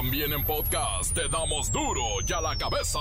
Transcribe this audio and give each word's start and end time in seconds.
También 0.00 0.32
en 0.32 0.42
podcast 0.44 1.12
te 1.12 1.28
damos 1.28 1.70
duro 1.70 2.02
y 2.26 2.32
a 2.32 2.40
la 2.40 2.56
cabeza. 2.56 2.98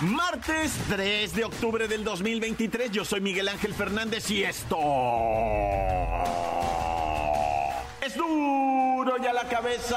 Martes 0.00 0.76
3 0.88 1.32
de 1.32 1.44
octubre 1.44 1.86
del 1.86 2.02
2023, 2.02 2.90
yo 2.90 3.04
soy 3.04 3.20
Miguel 3.20 3.46
Ángel 3.46 3.72
Fernández 3.72 4.28
y 4.32 4.42
esto 4.42 4.76
es 8.04 8.16
duro 8.16 9.16
y 9.22 9.26
a 9.28 9.32
la 9.32 9.48
cabeza, 9.48 9.96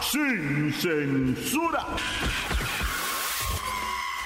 sin 0.00 0.72
censura. 0.72 1.86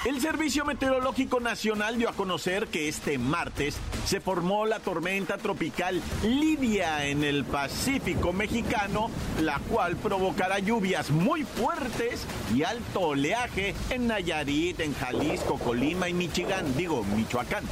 El 0.05 0.19
Servicio 0.19 0.65
Meteorológico 0.65 1.39
Nacional 1.39 1.97
dio 1.97 2.09
a 2.09 2.13
conocer 2.13 2.67
que 2.67 2.89
este 2.89 3.17
martes 3.17 3.77
se 4.05 4.19
formó 4.19 4.65
la 4.65 4.79
tormenta 4.79 5.37
tropical 5.37 6.01
Lidia 6.23 7.05
en 7.05 7.23
el 7.23 7.45
Pacífico 7.45 8.33
mexicano, 8.33 9.09
la 9.39 9.59
cual 9.59 9.95
provocará 9.95 10.59
lluvias 10.59 11.09
muy 11.09 11.43
fuertes 11.43 12.25
y 12.53 12.63
alto 12.63 12.99
oleaje 12.99 13.75
en 13.91 14.07
Nayarit, 14.07 14.81
en 14.81 14.93
Jalisco, 14.93 15.57
Colima 15.57 16.09
y 16.09 16.13
Michigan, 16.13 16.75
digo, 16.75 17.05
Michoacán. 17.15 17.63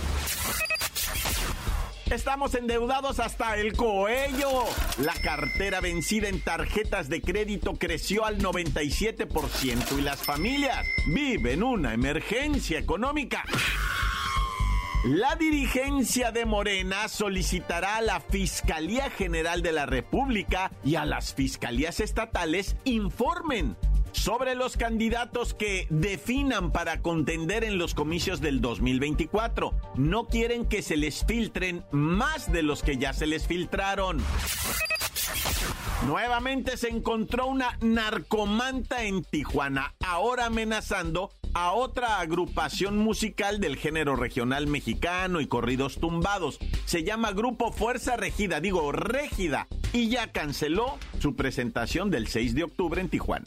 Estamos 2.12 2.56
endeudados 2.56 3.22
hasta 3.22 3.56
el 3.56 3.72
cuello. 3.72 4.66
La 4.98 5.14
cartera 5.14 5.80
vencida 5.80 6.28
en 6.28 6.42
tarjetas 6.42 7.08
de 7.08 7.22
crédito 7.22 7.76
creció 7.76 8.26
al 8.26 8.40
97% 8.40 9.98
y 9.98 10.02
las 10.02 10.22
familias 10.22 10.86
viven 11.08 11.64
una 11.64 11.94
emergencia 11.94 12.80
económica. 12.80 13.46
La 15.06 15.38
dirigencia 15.38 16.34
de 16.34 16.46
Morena 16.46 17.08
solicitará 17.08 17.96
a 17.96 18.02
la 18.02 18.20
Fiscalía 18.20 19.10
General 19.10 19.62
de 19.62 19.72
la 19.72 19.86
República 19.86 20.70
y 20.84 20.96
a 20.96 21.06
las 21.06 21.34
fiscalías 21.34 22.02
estatales 22.02 22.76
informen 22.84 23.78
sobre 24.14 24.56
los 24.56 24.78
candidatos 24.78 25.54
que 25.54 25.88
definan 25.90 26.72
para 26.72 27.02
contender 27.02 27.64
en 27.64 27.78
los 27.78 27.94
comicios 27.94 28.42
del 28.42 28.62
2024. 28.62 29.74
No 29.96 30.28
quieren 30.28 30.66
que 30.66 30.82
se 30.82 30.98
les 30.98 31.26
filtren 31.26 31.84
más 31.92 32.52
de 32.52 32.64
los 32.64 32.84
que 32.84 32.98
ya 32.98 33.14
se 33.14 33.28
les 33.28 33.48
filtraron. 33.48 34.22
Nuevamente 36.06 36.78
se 36.78 36.90
encontró 36.90 37.46
una 37.46 37.78
narcomanta 37.82 39.04
en 39.04 39.24
Tijuana, 39.24 39.94
ahora 40.04 40.48
amenazando 40.48 41.32
a 41.54 41.74
otra 41.74 42.20
agrupación 42.20 42.98
musical 42.98 43.60
del 43.60 43.78
género 43.78 44.16
regional 44.16 44.68
mexicano 44.68 45.42
y 45.42 45.48
corridos 45.48 46.00
tumbados. 46.00 46.60
Se 46.86 47.04
llama 47.04 47.34
Grupo 47.34 47.72
Fuerza 47.72 48.16
Regida, 48.16 48.60
digo 48.60 48.92
Régida, 48.92 49.68
y 49.94 50.10
ya 50.10 50.32
canceló 50.32 50.98
su 51.20 51.36
presentación 51.36 52.10
del 52.10 52.28
6 52.28 52.56
de 52.56 52.64
octubre 52.64 53.02
en 53.02 53.10
Tijuana. 53.10 53.46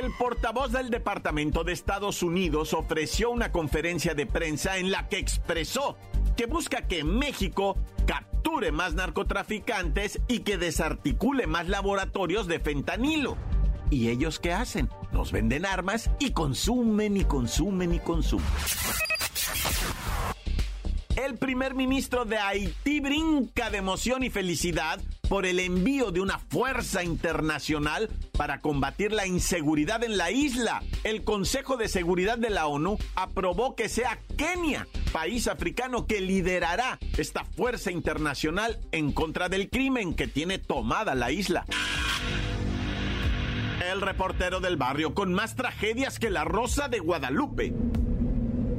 El 0.00 0.12
portavoz 0.12 0.70
del 0.70 0.90
Departamento 0.90 1.64
de 1.64 1.72
Estados 1.72 2.22
Unidos 2.22 2.72
ofreció 2.72 3.30
una 3.30 3.50
conferencia 3.50 4.14
de 4.14 4.26
prensa 4.26 4.78
en 4.78 4.92
la 4.92 5.08
que 5.08 5.18
expresó 5.18 5.96
que 6.36 6.46
busca 6.46 6.86
que 6.86 7.02
México 7.02 7.76
capture 8.06 8.70
más 8.70 8.94
narcotraficantes 8.94 10.20
y 10.28 10.40
que 10.40 10.56
desarticule 10.56 11.48
más 11.48 11.68
laboratorios 11.68 12.46
de 12.46 12.60
fentanilo. 12.60 13.36
¿Y 13.90 14.08
ellos 14.08 14.38
qué 14.38 14.52
hacen? 14.52 14.88
Nos 15.10 15.32
venden 15.32 15.66
armas 15.66 16.10
y 16.20 16.30
consumen 16.30 17.16
y 17.16 17.24
consumen 17.24 17.92
y 17.94 17.98
consumen. 17.98 18.46
El 21.26 21.36
primer 21.36 21.74
ministro 21.74 22.24
de 22.24 22.38
Haití 22.38 23.00
brinca 23.00 23.70
de 23.70 23.78
emoción 23.78 24.22
y 24.22 24.30
felicidad 24.30 25.00
por 25.28 25.46
el 25.46 25.58
envío 25.58 26.12
de 26.12 26.20
una 26.20 26.38
fuerza 26.38 27.02
internacional 27.02 28.08
para 28.36 28.60
combatir 28.60 29.10
la 29.10 29.26
inseguridad 29.26 30.04
en 30.04 30.16
la 30.16 30.30
isla. 30.30 30.80
El 31.02 31.24
Consejo 31.24 31.76
de 31.76 31.88
Seguridad 31.88 32.38
de 32.38 32.50
la 32.50 32.68
ONU 32.68 32.98
aprobó 33.16 33.74
que 33.74 33.88
sea 33.88 34.20
Kenia, 34.36 34.86
país 35.12 35.48
africano 35.48 36.06
que 36.06 36.20
liderará 36.20 37.00
esta 37.16 37.44
fuerza 37.44 37.90
internacional 37.90 38.78
en 38.92 39.10
contra 39.10 39.48
del 39.48 39.70
crimen 39.70 40.14
que 40.14 40.28
tiene 40.28 40.58
tomada 40.58 41.16
la 41.16 41.32
isla. 41.32 41.66
El 43.90 44.02
reportero 44.02 44.60
del 44.60 44.76
barrio 44.76 45.14
con 45.14 45.34
más 45.34 45.56
tragedias 45.56 46.20
que 46.20 46.30
la 46.30 46.44
Rosa 46.44 46.88
de 46.88 47.00
Guadalupe. 47.00 47.74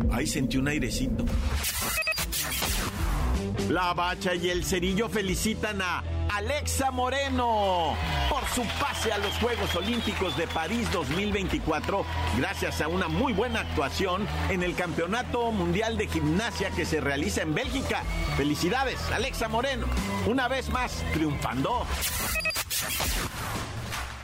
Ahí 0.09 0.25
sentí 0.25 0.57
un 0.57 0.69
airecito. 0.69 1.25
La 3.69 3.93
Bacha 3.93 4.33
y 4.33 4.49
el 4.49 4.65
Cerillo 4.65 5.09
felicitan 5.09 5.79
a 5.79 6.03
Alexa 6.33 6.89
Moreno 6.89 7.95
por 8.27 8.43
su 8.47 8.63
pase 8.79 9.13
a 9.13 9.19
los 9.19 9.31
Juegos 9.37 9.75
Olímpicos 9.75 10.35
de 10.37 10.47
París 10.47 10.91
2024 10.91 12.03
gracias 12.39 12.81
a 12.81 12.87
una 12.87 13.07
muy 13.07 13.31
buena 13.31 13.59
actuación 13.59 14.27
en 14.49 14.63
el 14.63 14.73
Campeonato 14.73 15.51
Mundial 15.51 15.99
de 15.99 16.07
Gimnasia 16.07 16.71
que 16.71 16.83
se 16.83 16.99
realiza 16.99 17.43
en 17.43 17.53
Bélgica. 17.53 18.01
Felicidades, 18.37 18.99
Alexa 19.11 19.47
Moreno, 19.49 19.85
una 20.25 20.47
vez 20.47 20.69
más 20.69 21.03
triunfando. 21.13 21.85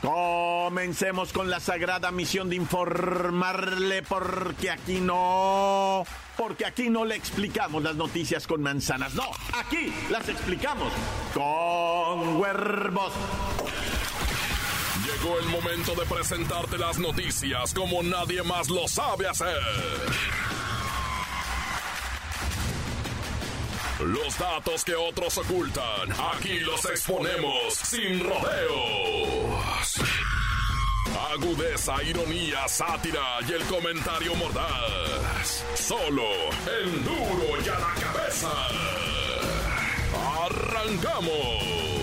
Comencemos 0.02 1.32
con 1.32 1.50
la 1.50 1.60
sagrada 1.60 2.10
misión 2.10 2.50
de 2.50 2.56
informarle 2.56 4.02
porque 4.02 4.72
aquí 4.72 5.00
no 5.00 6.04
porque 6.36 6.66
aquí 6.66 6.90
no 6.90 7.04
le 7.04 7.16
explicamos 7.16 7.82
las 7.82 7.96
noticias 7.96 8.46
con 8.46 8.62
manzanas, 8.62 9.14
no, 9.14 9.24
aquí 9.54 9.92
las 10.10 10.28
explicamos 10.28 10.92
con 11.32 12.36
huevos. 12.36 13.12
Llegó 15.04 15.38
el 15.38 15.46
momento 15.46 15.94
de 15.94 16.04
presentarte 16.06 16.78
las 16.78 16.98
noticias 16.98 17.72
como 17.72 18.02
nadie 18.02 18.42
más 18.42 18.68
lo 18.68 18.86
sabe 18.88 19.28
hacer. 19.28 19.56
Los 24.00 24.38
datos 24.38 24.84
que 24.84 24.94
otros 24.94 25.38
ocultan, 25.38 26.12
aquí 26.34 26.58
los 26.60 26.84
exponemos 26.84 27.74
sin 27.74 28.20
rodeos. 28.22 29.96
Agudeza, 31.16 32.02
ironía, 32.02 32.68
sátira 32.68 33.38
y 33.48 33.52
el 33.52 33.64
comentario 33.64 34.34
mordaz. 34.36 35.64
Solo 35.74 36.28
el 36.80 37.04
duro 37.04 37.60
y 37.64 37.68
a 37.68 37.78
la 37.78 37.94
cabeza. 38.00 38.50
¡Arrancamos! 40.44 41.95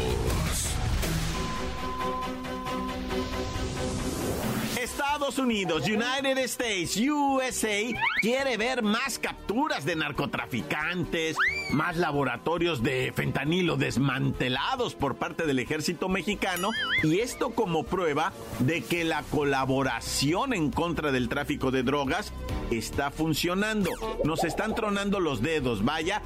Estados 4.83 5.39
Unidos, 5.39 5.87
United 5.87 6.37
States, 6.39 6.97
USA, 6.97 7.79
quiere 8.21 8.57
ver 8.57 8.83
más 8.83 9.17
capturas 9.17 9.85
de 9.85 9.95
narcotraficantes, 9.95 11.37
más 11.71 11.95
laboratorios 11.95 12.83
de 12.83 13.13
fentanilo 13.15 13.77
desmantelados 13.77 14.93
por 14.95 15.15
parte 15.15 15.45
del 15.45 15.59
ejército 15.59 16.09
mexicano, 16.09 16.71
y 17.01 17.19
esto 17.19 17.51
como 17.51 17.85
prueba 17.85 18.33
de 18.59 18.81
que 18.81 19.05
la 19.05 19.23
colaboración 19.23 20.53
en 20.53 20.69
contra 20.69 21.13
del 21.13 21.29
tráfico 21.29 21.71
de 21.71 21.83
drogas 21.83 22.33
está 22.69 23.09
funcionando. 23.09 23.89
Nos 24.25 24.43
están 24.43 24.75
tronando 24.75 25.21
los 25.21 25.41
dedos, 25.41 25.85
vaya. 25.85 26.21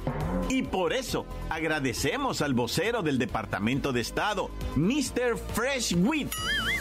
Y 0.48 0.62
por 0.62 0.92
eso 0.92 1.26
agradecemos 1.50 2.42
al 2.42 2.54
vocero 2.54 3.02
del 3.02 3.18
Departamento 3.18 3.92
de 3.92 4.00
Estado, 4.00 4.50
Mr. 4.76 5.36
Fresh 5.54 5.94
Wheat, 5.94 6.30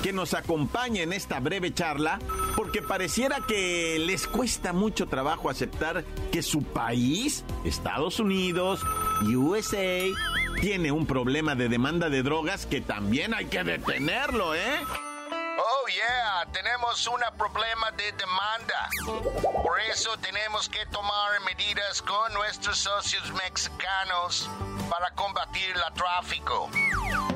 que 0.01 0.13
nos 0.13 0.33
acompaña 0.33 1.03
en 1.03 1.13
esta 1.13 1.39
breve 1.39 1.73
charla, 1.73 2.19
porque 2.55 2.81
pareciera 2.81 3.39
que 3.47 3.97
les 3.99 4.27
cuesta 4.27 4.73
mucho 4.73 5.07
trabajo 5.07 5.49
aceptar 5.49 6.03
que 6.31 6.41
su 6.41 6.63
país, 6.63 7.43
Estados 7.65 8.19
Unidos, 8.19 8.81
USA, 9.21 10.03
tiene 10.61 10.91
un 10.91 11.05
problema 11.05 11.55
de 11.55 11.69
demanda 11.69 12.09
de 12.09 12.23
drogas 12.23 12.65
que 12.65 12.81
también 12.81 13.33
hay 13.33 13.45
que 13.45 13.63
detenerlo, 13.63 14.55
¿eh? 14.55 14.79
Oh, 15.59 15.87
yeah, 15.87 16.45
tenemos 16.51 17.07
un 17.07 17.19
problema 17.35 17.89
de 17.97 18.11
demanda. 18.11 18.89
Por 19.63 19.79
eso 19.89 20.15
tenemos 20.17 20.69
que 20.69 20.85
tomar 20.91 21.39
medidas 21.45 21.99
con 22.01 22.31
nuestros 22.33 22.77
socios 22.77 23.31
mexicanos 23.33 24.47
para 24.87 25.09
combatir 25.15 25.75
el 25.75 25.93
tráfico. 25.95 26.69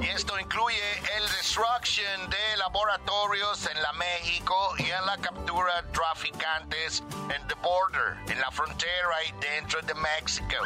Y 0.01 0.07
esto 0.09 0.39
incluye 0.39 0.77
el 1.17 1.23
destruction 1.31 2.29
de 2.29 2.57
laboratorios 2.57 3.67
en 3.67 3.81
la 3.81 3.93
México 3.93 4.55
y 4.77 4.91
en 4.91 5.05
la 5.05 5.17
captura 5.17 5.81
de 5.81 5.89
traficantes 5.89 7.03
en 7.33 7.47
the 7.47 7.55
border, 7.63 8.17
en 8.31 8.39
la 8.39 8.51
frontera 8.51 9.23
y 9.27 9.31
dentro 9.39 9.81
de 9.81 9.95
México. 9.95 10.57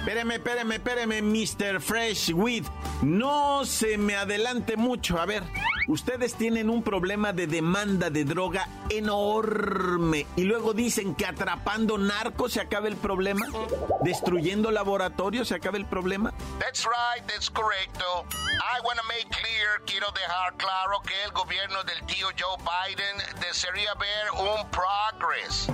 Espéreme, 0.00 0.36
espéreme, 0.36 0.74
espéreme, 0.76 1.22
Mr. 1.22 1.80
Fresh 1.80 2.30
Weed. 2.32 2.64
No 3.02 3.64
se 3.64 3.98
me 3.98 4.16
adelante 4.16 4.76
mucho. 4.76 5.20
A 5.20 5.26
ver, 5.26 5.42
ustedes 5.88 6.34
tienen 6.34 6.70
un 6.70 6.82
problema 6.82 7.32
de 7.32 7.46
demanda 7.46 8.10
de 8.10 8.24
droga 8.24 8.68
enorme 8.90 10.26
y 10.36 10.44
luego 10.44 10.74
dicen 10.74 11.14
que 11.14 11.26
atrapando 11.26 11.98
narcos 11.98 12.52
se 12.52 12.60
acaba 12.60 12.86
el 12.86 12.96
problema, 12.96 13.46
destruyendo 14.02 14.70
laboratorios 14.70 15.48
se 15.48 15.56
acaba 15.56 15.78
el 15.78 15.86
problema. 15.86 16.32
That's 16.58 16.84
right, 16.84 17.26
that's 17.26 17.50
correcto. 17.50 18.24
I 18.32 18.80
want 18.84 18.98
to 18.98 19.04
make 19.08 19.28
clear, 19.30 19.82
quiero 19.86 20.10
dejar 20.12 20.56
claro 20.56 21.00
que 21.02 21.14
el 21.24 21.32
gobierno 21.32 21.82
del 21.84 22.04
tío 22.06 22.28
Joe 22.38 22.56
Biden 22.58 23.40
desearía 23.40 23.94
ver 23.94 24.30
un 24.32 24.70
progress, 24.70 25.68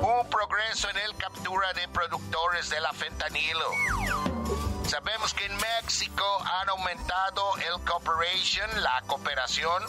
un 0.00 0.28
progreso 0.28 0.90
en 0.90 0.98
el 0.98 1.14
captura 1.16 1.72
de 1.72 1.88
productores 1.88 2.68
de 2.68 2.80
la 2.80 2.92
fentanilo. 2.92 4.31
Sabemos 4.92 5.32
que 5.32 5.46
en 5.46 5.56
México 5.56 6.22
han 6.60 6.68
aumentado 6.68 7.56
el 7.56 7.82
cooperation, 7.82 8.68
la 8.82 9.02
cooperación 9.06 9.82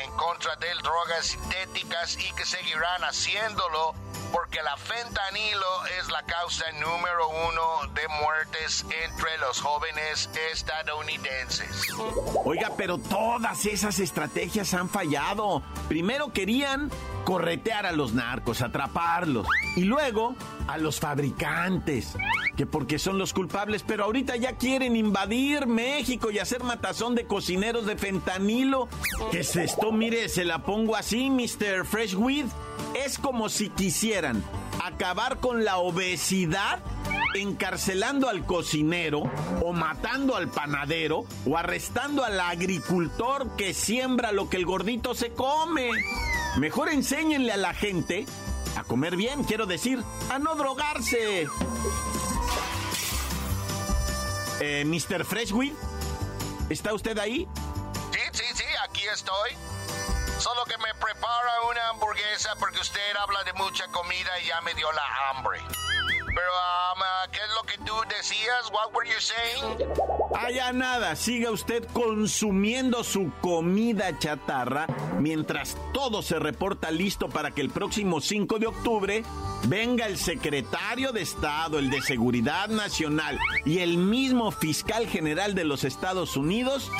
en 0.00 0.12
contra 0.12 0.54
de 0.54 0.68
drogas 0.80 1.26
sintéticas 1.26 2.16
y 2.20 2.32
que 2.34 2.44
seguirán 2.44 3.02
haciéndolo 3.02 3.96
porque 4.32 4.62
la 4.62 4.76
fentanilo 4.76 5.86
es 5.98 6.08
la 6.08 6.22
causa 6.22 6.70
número 6.70 7.30
uno 7.48 7.92
de 7.94 8.06
muertes 8.22 8.86
entre 9.04 9.36
los 9.38 9.60
jóvenes 9.60 10.30
estadounidenses. 10.52 11.88
Oiga, 12.44 12.70
pero 12.76 12.98
todas 12.98 13.66
esas 13.66 13.98
estrategias 13.98 14.72
han 14.72 14.88
fallado. 14.88 15.64
Primero 15.88 16.32
querían 16.32 16.92
corretear 17.24 17.86
a 17.86 17.92
los 17.92 18.14
narcos, 18.14 18.62
atraparlos. 18.62 19.46
Y 19.76 19.84
luego 19.84 20.36
a 20.68 20.78
los 20.78 21.00
fabricantes, 21.00 22.16
que 22.56 22.66
porque 22.66 22.98
son 22.98 23.18
los 23.18 23.32
culpables, 23.32 23.82
pero 23.82 24.04
ahorita 24.04 24.36
ya 24.36 24.56
quieren 24.56 24.96
invadir 24.96 25.66
México 25.66 26.30
y 26.30 26.38
hacer 26.38 26.62
matazón 26.62 27.14
de 27.14 27.26
cocineros 27.26 27.86
de 27.86 27.96
fentanilo. 27.96 28.88
¿Qué 29.30 29.40
es 29.40 29.56
esto? 29.56 29.92
Mire, 29.92 30.28
se 30.28 30.44
la 30.44 30.62
pongo 30.62 30.96
así, 30.96 31.30
Mr. 31.30 31.84
Freshweed. 31.84 32.46
Es 33.04 33.18
como 33.18 33.48
si 33.48 33.70
quisieran 33.70 34.42
acabar 34.84 35.38
con 35.38 35.64
la 35.64 35.78
obesidad 35.78 36.78
encarcelando 37.34 38.28
al 38.28 38.46
cocinero 38.46 39.22
o 39.60 39.72
matando 39.72 40.36
al 40.36 40.48
panadero 40.48 41.24
o 41.44 41.56
arrestando 41.56 42.24
al 42.24 42.38
agricultor 42.38 43.56
que 43.56 43.74
siembra 43.74 44.30
lo 44.30 44.48
que 44.48 44.56
el 44.56 44.66
gordito 44.66 45.14
se 45.14 45.30
come. 45.30 45.90
Mejor 46.56 46.88
enséñenle 46.88 47.52
a 47.52 47.56
la 47.56 47.74
gente 47.74 48.26
a 48.76 48.84
comer 48.84 49.16
bien, 49.16 49.42
quiero 49.44 49.66
decir, 49.66 50.02
a 50.30 50.38
no 50.38 50.54
drogarse. 50.54 51.48
Eh, 54.60 54.84
Mr. 54.86 55.24
Freshweed, 55.24 55.74
¿está 56.70 56.94
usted 56.94 57.18
ahí? 57.18 57.48
Sí, 58.12 58.20
sí, 58.32 58.44
sí, 58.54 58.64
aquí 58.84 59.02
estoy. 59.12 59.50
Solo 60.38 60.64
que 60.64 60.78
me 60.78 60.94
prepara 60.94 61.62
una 61.70 61.88
hamburguesa 61.90 62.54
porque 62.60 62.80
usted 62.80 63.00
habla 63.20 63.42
de 63.44 63.52
mucha 63.54 63.86
comida 63.88 64.38
y 64.40 64.46
ya 64.46 64.60
me 64.60 64.74
dio 64.74 64.90
la 64.92 65.30
hambre. 65.30 65.60
Pero, 66.26 66.50
um, 66.94 67.00
uh, 67.00 67.30
¿qué 67.32 67.38
es 67.38 67.54
lo 67.54 67.62
que 67.64 67.78
tú 67.78 67.94
decías? 68.08 68.70
What 68.70 68.92
were 68.94 69.08
you 69.08 69.20
saying? 69.20 70.23
Allá 70.34 70.72
nada, 70.72 71.14
siga 71.14 71.52
usted 71.52 71.84
consumiendo 71.92 73.04
su 73.04 73.30
comida 73.40 74.18
chatarra 74.18 74.86
mientras 75.20 75.76
todo 75.92 76.22
se 76.22 76.38
reporta 76.40 76.90
listo 76.90 77.28
para 77.28 77.52
que 77.52 77.60
el 77.60 77.70
próximo 77.70 78.20
5 78.20 78.58
de 78.58 78.66
octubre 78.66 79.22
venga 79.68 80.06
el 80.06 80.18
secretario 80.18 81.12
de 81.12 81.22
Estado, 81.22 81.78
el 81.78 81.88
de 81.88 82.02
Seguridad 82.02 82.68
Nacional 82.68 83.38
y 83.64 83.78
el 83.78 83.96
mismo 83.96 84.50
fiscal 84.50 85.06
general 85.06 85.54
de 85.54 85.64
los 85.64 85.84
Estados 85.84 86.36
Unidos 86.36 86.90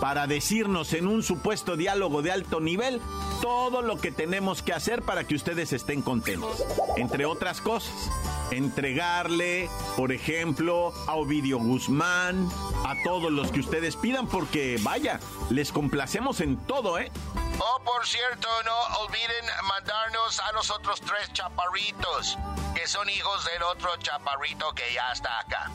para 0.00 0.26
decirnos 0.26 0.94
en 0.94 1.06
un 1.06 1.22
supuesto 1.22 1.76
diálogo 1.76 2.22
de 2.22 2.32
alto 2.32 2.60
nivel 2.60 3.00
todo 3.42 3.82
lo 3.82 3.98
que 3.98 4.12
tenemos 4.12 4.62
que 4.62 4.72
hacer 4.72 5.02
para 5.02 5.24
que 5.24 5.34
ustedes 5.34 5.72
estén 5.72 6.02
contentos. 6.02 6.64
Entre 6.96 7.26
otras 7.26 7.60
cosas, 7.60 8.10
entregarle, 8.50 9.68
por 9.96 10.12
ejemplo, 10.12 10.92
a 11.06 11.14
Ovidio 11.14 11.58
Guzmán, 11.58 12.48
a 12.84 12.94
todos 13.04 13.30
los 13.30 13.50
que 13.50 13.60
ustedes 13.60 13.96
pidan, 13.96 14.26
porque 14.26 14.78
vaya, 14.82 15.20
les 15.50 15.72
complacemos 15.72 16.40
en 16.40 16.56
todo, 16.66 16.98
¿eh? 16.98 17.10
Oh, 17.58 17.80
por 17.84 18.06
cierto, 18.06 18.48
no 18.64 19.04
olviden 19.04 19.44
mandarnos 19.68 20.40
a 20.40 20.52
los 20.52 20.70
otros 20.70 21.00
tres 21.00 21.32
chaparritos, 21.32 22.38
que 22.74 22.86
son 22.86 23.08
hijos 23.08 23.44
del 23.52 23.62
otro 23.64 23.96
chaparrito 23.98 24.72
que 24.74 24.92
ya 24.94 25.12
está 25.12 25.40
acá. 25.40 25.70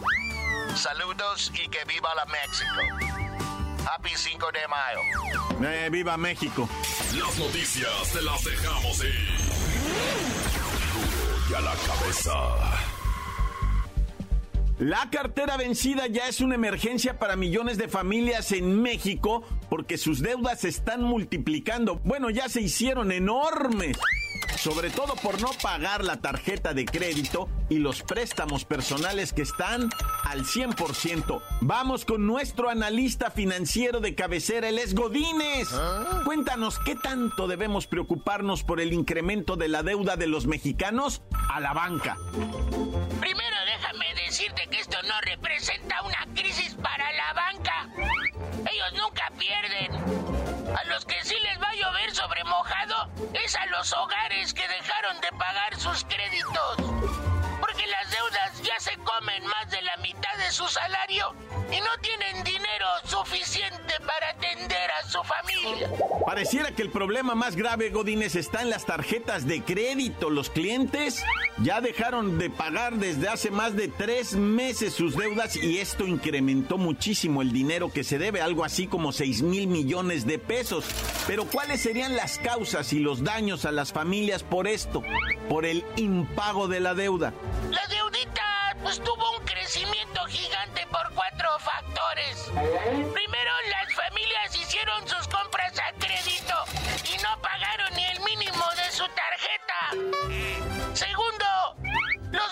Saludos 0.75 1.51
y 1.53 1.67
que 1.69 1.83
viva 1.85 2.13
la 2.15 2.25
México. 2.25 3.15
Happy 3.87 4.09
5 4.15 4.47
de 4.51 4.67
mayo. 4.67 4.99
Eh, 5.63 5.89
¡Viva 5.91 6.17
México! 6.17 6.67
Las 7.13 7.37
noticias 7.37 8.11
te 8.11 8.21
las 8.21 8.43
dejamos 8.43 9.03
ir. 9.03 10.44
La 11.61 11.73
cabeza. 11.75 12.33
La 14.79 15.09
cartera 15.09 15.55
vencida 15.55 16.07
ya 16.07 16.27
es 16.27 16.41
una 16.41 16.55
emergencia 16.55 17.17
para 17.17 17.37
millones 17.37 17.77
de 17.77 17.87
familias 17.87 18.51
en 18.51 18.81
México 18.81 19.43
porque 19.69 19.97
sus 19.97 20.21
deudas 20.21 20.61
se 20.61 20.67
están 20.67 21.01
multiplicando. 21.01 22.01
Bueno, 22.03 22.29
ya 22.29 22.49
se 22.49 22.61
hicieron 22.61 23.13
enormes 23.13 23.97
sobre 24.65 24.89
todo 24.89 25.13
por 25.17 25.39
no 25.41 25.51
pagar 25.61 26.03
la 26.03 26.21
tarjeta 26.21 26.73
de 26.73 26.85
crédito 26.85 27.47
y 27.69 27.77
los 27.77 28.01
préstamos 28.01 28.65
personales 28.65 29.31
que 29.31 29.43
están 29.43 29.91
al 30.23 30.43
100%. 30.43 31.39
Vamos 31.61 32.03
con 32.03 32.25
nuestro 32.25 32.71
analista 32.71 33.29
financiero 33.29 33.99
de 33.99 34.15
cabecera, 34.15 34.67
el 34.67 34.79
Esgodines. 34.79 35.67
¿Ah? 35.71 36.23
Cuéntanos, 36.25 36.79
¿qué 36.79 36.95
tanto 36.95 37.47
debemos 37.47 37.85
preocuparnos 37.85 38.63
por 38.63 38.81
el 38.81 38.91
incremento 38.91 39.55
de 39.55 39.67
la 39.67 39.83
deuda 39.83 40.15
de 40.15 40.25
los 40.25 40.47
mexicanos 40.47 41.21
a 41.53 41.59
la 41.59 41.73
banca? 41.73 42.17
Primero 43.19 43.55
déjame 43.67 44.15
decirte 44.25 44.67
que 44.71 44.79
esto 44.79 44.97
no 45.03 45.13
representa 45.21 46.01
una 46.01 46.25
crisis 46.33 46.73
para 46.81 47.05
la 47.13 47.33
banca. 47.33 47.89
Ellos 48.61 48.99
nunca 48.99 49.31
pierden. 49.37 50.24
A 50.75 50.83
los 50.85 51.05
que 51.05 51.15
sí 51.23 51.35
les 51.41 51.61
va 51.61 51.69
a 51.69 51.75
llover 51.75 52.13
sobre 52.13 52.43
mojado 52.43 53.09
es 53.33 53.55
a 53.55 53.65
los 53.67 53.93
hogares 53.93 54.53
que 54.53 54.67
dejaron 54.67 55.21
de 55.21 55.29
pagar 55.37 55.75
sus 55.77 56.03
créditos. 56.03 56.75
Porque 57.61 57.87
las 57.87 58.11
deudas 58.11 58.61
ya 58.61 58.79
se 58.79 58.97
comen 58.97 59.45
más 59.45 59.71
de 59.71 59.81
la 59.81 59.95
mitad 59.97 60.35
de 60.37 60.51
su 60.51 60.67
salario 60.67 61.33
y 61.71 61.79
no 61.79 61.97
tienen 62.01 62.43
dinero 62.43 62.87
suficiente 63.05 63.93
para 64.05 64.29
atender 64.31 64.91
a 64.91 65.07
su 65.07 65.23
familia. 65.23 65.89
Pareciera 66.25 66.71
que 66.71 66.81
el 66.81 66.91
problema 66.91 67.35
más 67.35 67.55
grave, 67.55 67.89
Godínez, 67.89 68.35
está 68.35 68.61
en 68.61 68.69
las 68.69 68.85
tarjetas 68.85 69.47
de 69.47 69.63
crédito. 69.63 70.29
Los 70.29 70.49
clientes 70.49 71.23
ya 71.59 71.79
dejaron 71.81 72.37
de 72.37 72.49
pagar 72.49 72.95
desde 72.95 73.29
hace 73.29 73.49
más 73.49 73.75
de 73.75 73.87
tres 73.87 74.33
meses 74.33 74.93
sus 74.93 75.15
deudas 75.15 75.55
y 75.55 75.79
esto 75.79 76.05
incrementó 76.05 76.77
muchísimo 76.77 77.41
el 77.41 77.51
dinero 77.51 77.91
que 77.91 78.03
se 78.03 78.17
debe, 78.17 78.41
algo 78.41 78.65
así 78.65 78.87
como 78.87 79.11
6 79.11 79.41
mil 79.41 79.67
millones 79.67 80.25
de 80.25 80.37
pesos. 80.37 80.85
Pero 81.27 81.45
¿cuáles 81.45 81.81
serían 81.81 82.15
las 82.15 82.39
causas 82.39 82.91
y 82.93 82.99
los 82.99 83.23
daños 83.23 83.65
a 83.65 83.71
las 83.71 83.93
familias 83.93 84.43
por 84.43 84.67
esto? 84.67 85.01
Por 85.49 85.65
el 85.65 85.85
impago 85.95 86.67
de 86.67 86.79
la 86.79 86.93
deuda. 86.93 87.33
La 87.71 87.87
deudita 87.87 88.77
pues 88.83 88.99
tuvo 88.99 89.37
un 89.37 89.45
crecimiento 89.45 90.21
gigante 90.27 90.85
por 90.91 91.09
cuatro 91.13 91.49
factores. 91.59 92.51
Primero, 93.13 93.51
las 93.69 93.93
familias 93.93 94.55
hicieron 94.55 95.07
sus 95.07 95.27
compras 95.27 95.73
a 95.79 95.93
crédito 95.97 96.53
y 97.13 97.17
no 97.23 97.41
pagaron 97.41 97.93
ni 97.95 98.03
el 98.05 98.19
mínimo 98.21 98.63
de 98.75 98.91
su 98.91 99.03
tarjeta. 99.03 100.35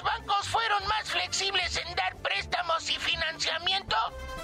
Los 0.03 0.11
bancos 0.11 0.47
fueron 0.47 0.85
más 0.87 1.09
flexibles 1.09 1.77
en 1.77 1.95
dar 1.95 2.15
préstamos 2.17 2.89
y 2.89 2.95
financiamiento 2.95 3.95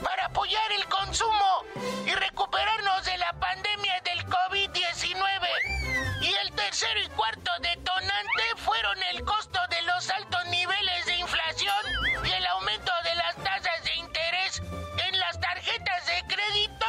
para 0.01 0.25
apoyar 0.25 0.71
el 0.71 0.85
consumo 0.85 1.65
y 2.05 2.11
recuperarnos 2.11 3.05
de 3.05 3.17
la 3.17 3.33
pandemia 3.33 4.01
del 4.05 4.25
COVID-19. 4.25 6.21
Y 6.21 6.33
el 6.33 6.51
tercero 6.53 6.99
y 7.01 7.09
cuarto 7.09 7.51
detonante 7.61 8.43
fueron 8.57 8.97
el 9.11 9.23
costo 9.25 9.59
de 9.69 9.81
los 9.81 10.09
altos 10.09 10.45
niveles 10.47 11.05
de 11.05 11.17
inflación 11.17 11.85
y 12.23 12.31
el 12.31 12.45
aumento 12.47 12.91
de 13.03 13.15
las 13.15 13.35
tasas 13.37 13.83
de 13.83 13.95
interés 13.95 14.61
en 15.07 15.19
las 15.19 15.39
tarjetas 15.39 16.05
de 16.05 16.23
crédito 16.35 16.85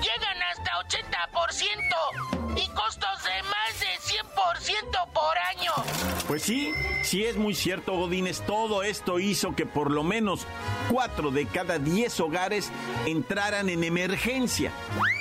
llegan 0.00 0.42
hasta 0.50 0.72
80% 0.80 2.58
y 2.58 2.68
costos 2.68 3.24
de 3.24 3.42
más 3.44 3.80
de 3.80 3.98
100% 3.98 5.12
por 5.12 5.38
año. 5.38 5.72
Pues 6.26 6.42
sí, 6.42 6.74
sí 7.12 7.26
es 7.26 7.36
muy 7.36 7.54
cierto, 7.54 7.92
Godínez. 7.92 8.40
Todo 8.46 8.82
esto 8.82 9.18
hizo 9.18 9.54
que 9.54 9.66
por 9.66 9.90
lo 9.90 10.02
menos 10.02 10.46
4 10.90 11.30
de 11.30 11.44
cada 11.44 11.78
10 11.78 12.20
hogares 12.20 12.70
entraran 13.04 13.68
en 13.68 13.84
emergencia. 13.84 14.72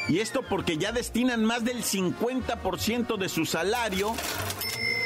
Y 0.08 0.20
esto 0.20 0.42
porque 0.42 0.78
ya 0.78 0.94
destinan 0.94 1.44
más 1.44 1.66
del 1.66 1.84
50% 1.84 3.18
de 3.18 3.28
su 3.28 3.46
salario 3.46 4.16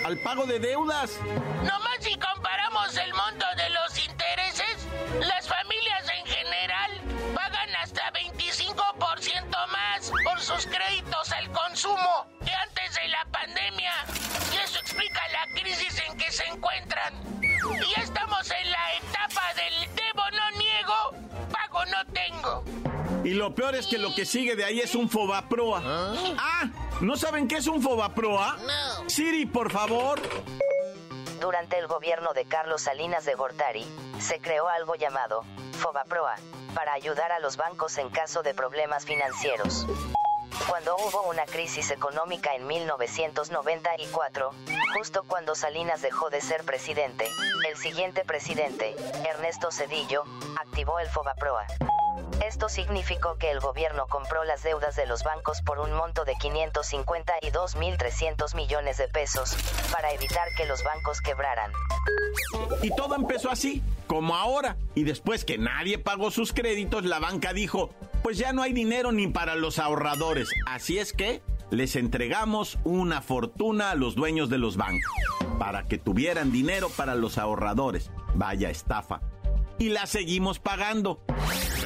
al 0.06 0.20
pago 0.20 0.46
de 0.46 0.60
deudas. 0.60 1.20
Nomás 1.64 1.98
si 2.02 2.14
comparamos 2.20 2.96
el 2.96 3.12
monto 3.16 3.46
de 3.58 3.70
los 3.72 4.06
intereses, 4.06 4.88
las 5.22 5.48
familias 5.48 6.06
en 6.20 6.26
general 6.28 6.92
pagan 7.34 7.76
hasta 7.82 8.14
25% 8.14 8.76
más 9.72 10.12
por 10.24 10.40
sus 10.40 10.68
créditos 10.68 11.32
Y 11.42 12.35
ya 17.96 18.02
estamos 18.04 18.50
en 18.52 18.72
la 18.72 18.94
etapa 18.98 19.42
del 19.56 19.96
debo 19.96 20.24
no 20.32 20.58
niego, 20.58 21.50
pago 21.52 21.86
no 21.86 22.06
tengo. 22.14 22.64
Y 23.24 23.34
lo 23.34 23.56
peor 23.56 23.76
es 23.76 23.88
que 23.88 23.98
lo 23.98 24.14
que 24.14 24.26
sigue 24.26 24.56
de 24.56 24.66
ahí 24.66 24.80
es 24.80 24.94
un 24.94 25.10
Fobaproa. 25.10 25.82
Ah, 26.38 26.70
¿no 27.02 27.16
saben 27.18 27.48
qué 27.48 27.58
es 27.58 27.68
un 27.68 27.82
Fobaproa? 27.82 28.58
No. 28.58 29.10
Siri, 29.10 29.46
por 29.46 29.72
favor. 29.72 30.22
Durante 31.42 31.78
el 31.80 31.88
gobierno 31.88 32.34
de 32.34 32.46
Carlos 32.46 32.84
Salinas 32.84 33.26
de 33.26 33.36
Gortari, 33.36 33.86
se 34.20 34.40
creó 34.40 34.68
algo 34.68 34.96
llamado 34.96 35.44
Fobaproa, 35.80 36.36
para 36.74 36.94
ayudar 36.94 37.32
a 37.32 37.40
los 37.40 37.58
bancos 37.58 37.98
en 37.98 38.10
caso 38.10 38.44
de 38.44 38.54
problemas 38.54 39.06
financieros. 39.06 39.86
Cuando 40.68 40.96
hubo 40.98 41.30
una 41.30 41.46
crisis 41.46 41.92
económica 41.92 42.56
en 42.56 42.66
1994, 42.66 44.52
justo 44.98 45.24
cuando 45.28 45.54
Salinas 45.54 46.02
dejó 46.02 46.30
de 46.30 46.42
ser 46.42 46.64
presidente, 46.64 47.28
el 47.70 47.78
siguiente 47.78 48.26
presidente, 48.26 48.96
Ernesto 49.30 49.72
Cedillo, 49.72 50.24
activó 50.60 51.00
el 51.00 51.08
Fobaproa. 51.08 51.68
Esto 52.46 52.70
significó 52.70 53.38
que 53.38 53.52
el 53.52 53.60
gobierno 53.60 54.08
compró 54.08 54.44
las 54.44 54.64
deudas 54.64 54.96
de 54.96 55.06
los 55.06 55.24
bancos 55.24 55.62
por 55.62 55.80
un 55.80 55.94
monto 55.94 56.26
de 56.26 56.34
552.300 56.34 58.56
millones 58.56 58.98
de 58.98 59.08
pesos, 59.08 59.56
para 59.92 60.12
evitar 60.12 60.48
que 60.58 60.66
los 60.66 60.84
bancos 60.84 61.22
quebraran. 61.22 61.72
Y 62.82 62.90
todo 62.96 63.16
empezó 63.16 63.52
así, 63.52 63.84
como 64.08 64.36
ahora. 64.36 64.78
Y 64.96 65.04
después 65.04 65.46
que 65.46 65.58
nadie 65.58 65.98
pagó 65.98 66.32
sus 66.32 66.54
créditos, 66.54 67.06
la 67.06 67.20
banca 67.20 67.54
dijo, 67.54 67.90
pues 68.26 68.40
ya 68.40 68.54
no 68.54 68.64
hay 68.64 68.74
dinero 68.74 69.12
ni 69.12 69.28
para 69.28 69.54
los 69.54 69.78
ahorradores. 69.78 70.50
Así 70.66 70.98
es 70.98 71.14
que 71.14 71.44
les 71.70 71.96
entregamos 71.96 72.80
una 72.84 73.22
fortuna 73.22 73.92
a 73.92 73.96
los 73.96 74.16
dueños 74.16 74.50
de 74.50 74.58
los 74.58 74.78
bancos, 74.78 75.12
para 75.60 75.86
que 75.86 76.00
tuvieran 76.00 76.52
dinero 76.52 76.90
para 76.90 77.14
los 77.14 77.38
ahorradores. 77.38 78.10
Vaya 78.34 78.72
estafa. 78.72 79.22
Y 79.78 79.90
la 79.90 80.08
seguimos 80.08 80.58
pagando. 80.58 81.24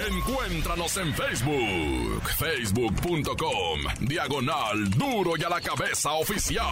Encuéntranos 0.10 0.96
en 0.96 1.14
Facebook, 1.14 2.24
facebook.com, 2.38 3.82
diagonal 4.00 4.90
duro 4.92 5.34
y 5.38 5.44
a 5.44 5.50
la 5.50 5.60
cabeza 5.60 6.14
oficial. 6.14 6.64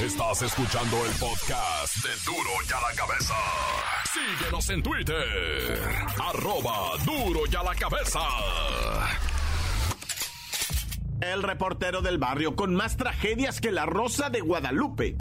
Estás 0.00 0.42
escuchando 0.42 0.96
el 1.04 1.12
podcast 1.12 1.96
de 2.02 2.10
duro 2.24 2.50
y 2.68 2.72
a 2.72 2.80
la 2.80 2.96
cabeza. 2.96 3.34
Síguenos 4.12 4.70
en 4.70 4.82
Twitter, 4.82 5.80
arroba 6.20 6.96
duro 7.04 7.40
y 7.50 7.54
a 7.54 7.62
la 7.62 7.74
cabeza. 7.74 8.20
El 11.20 11.42
reportero 11.42 12.02
del 12.02 12.18
barrio 12.18 12.56
con 12.56 12.74
más 12.74 12.96
tragedias 12.96 13.60
que 13.60 13.70
la 13.70 13.86
Rosa 13.86 14.28
de 14.28 14.40
Guadalupe. 14.40 15.16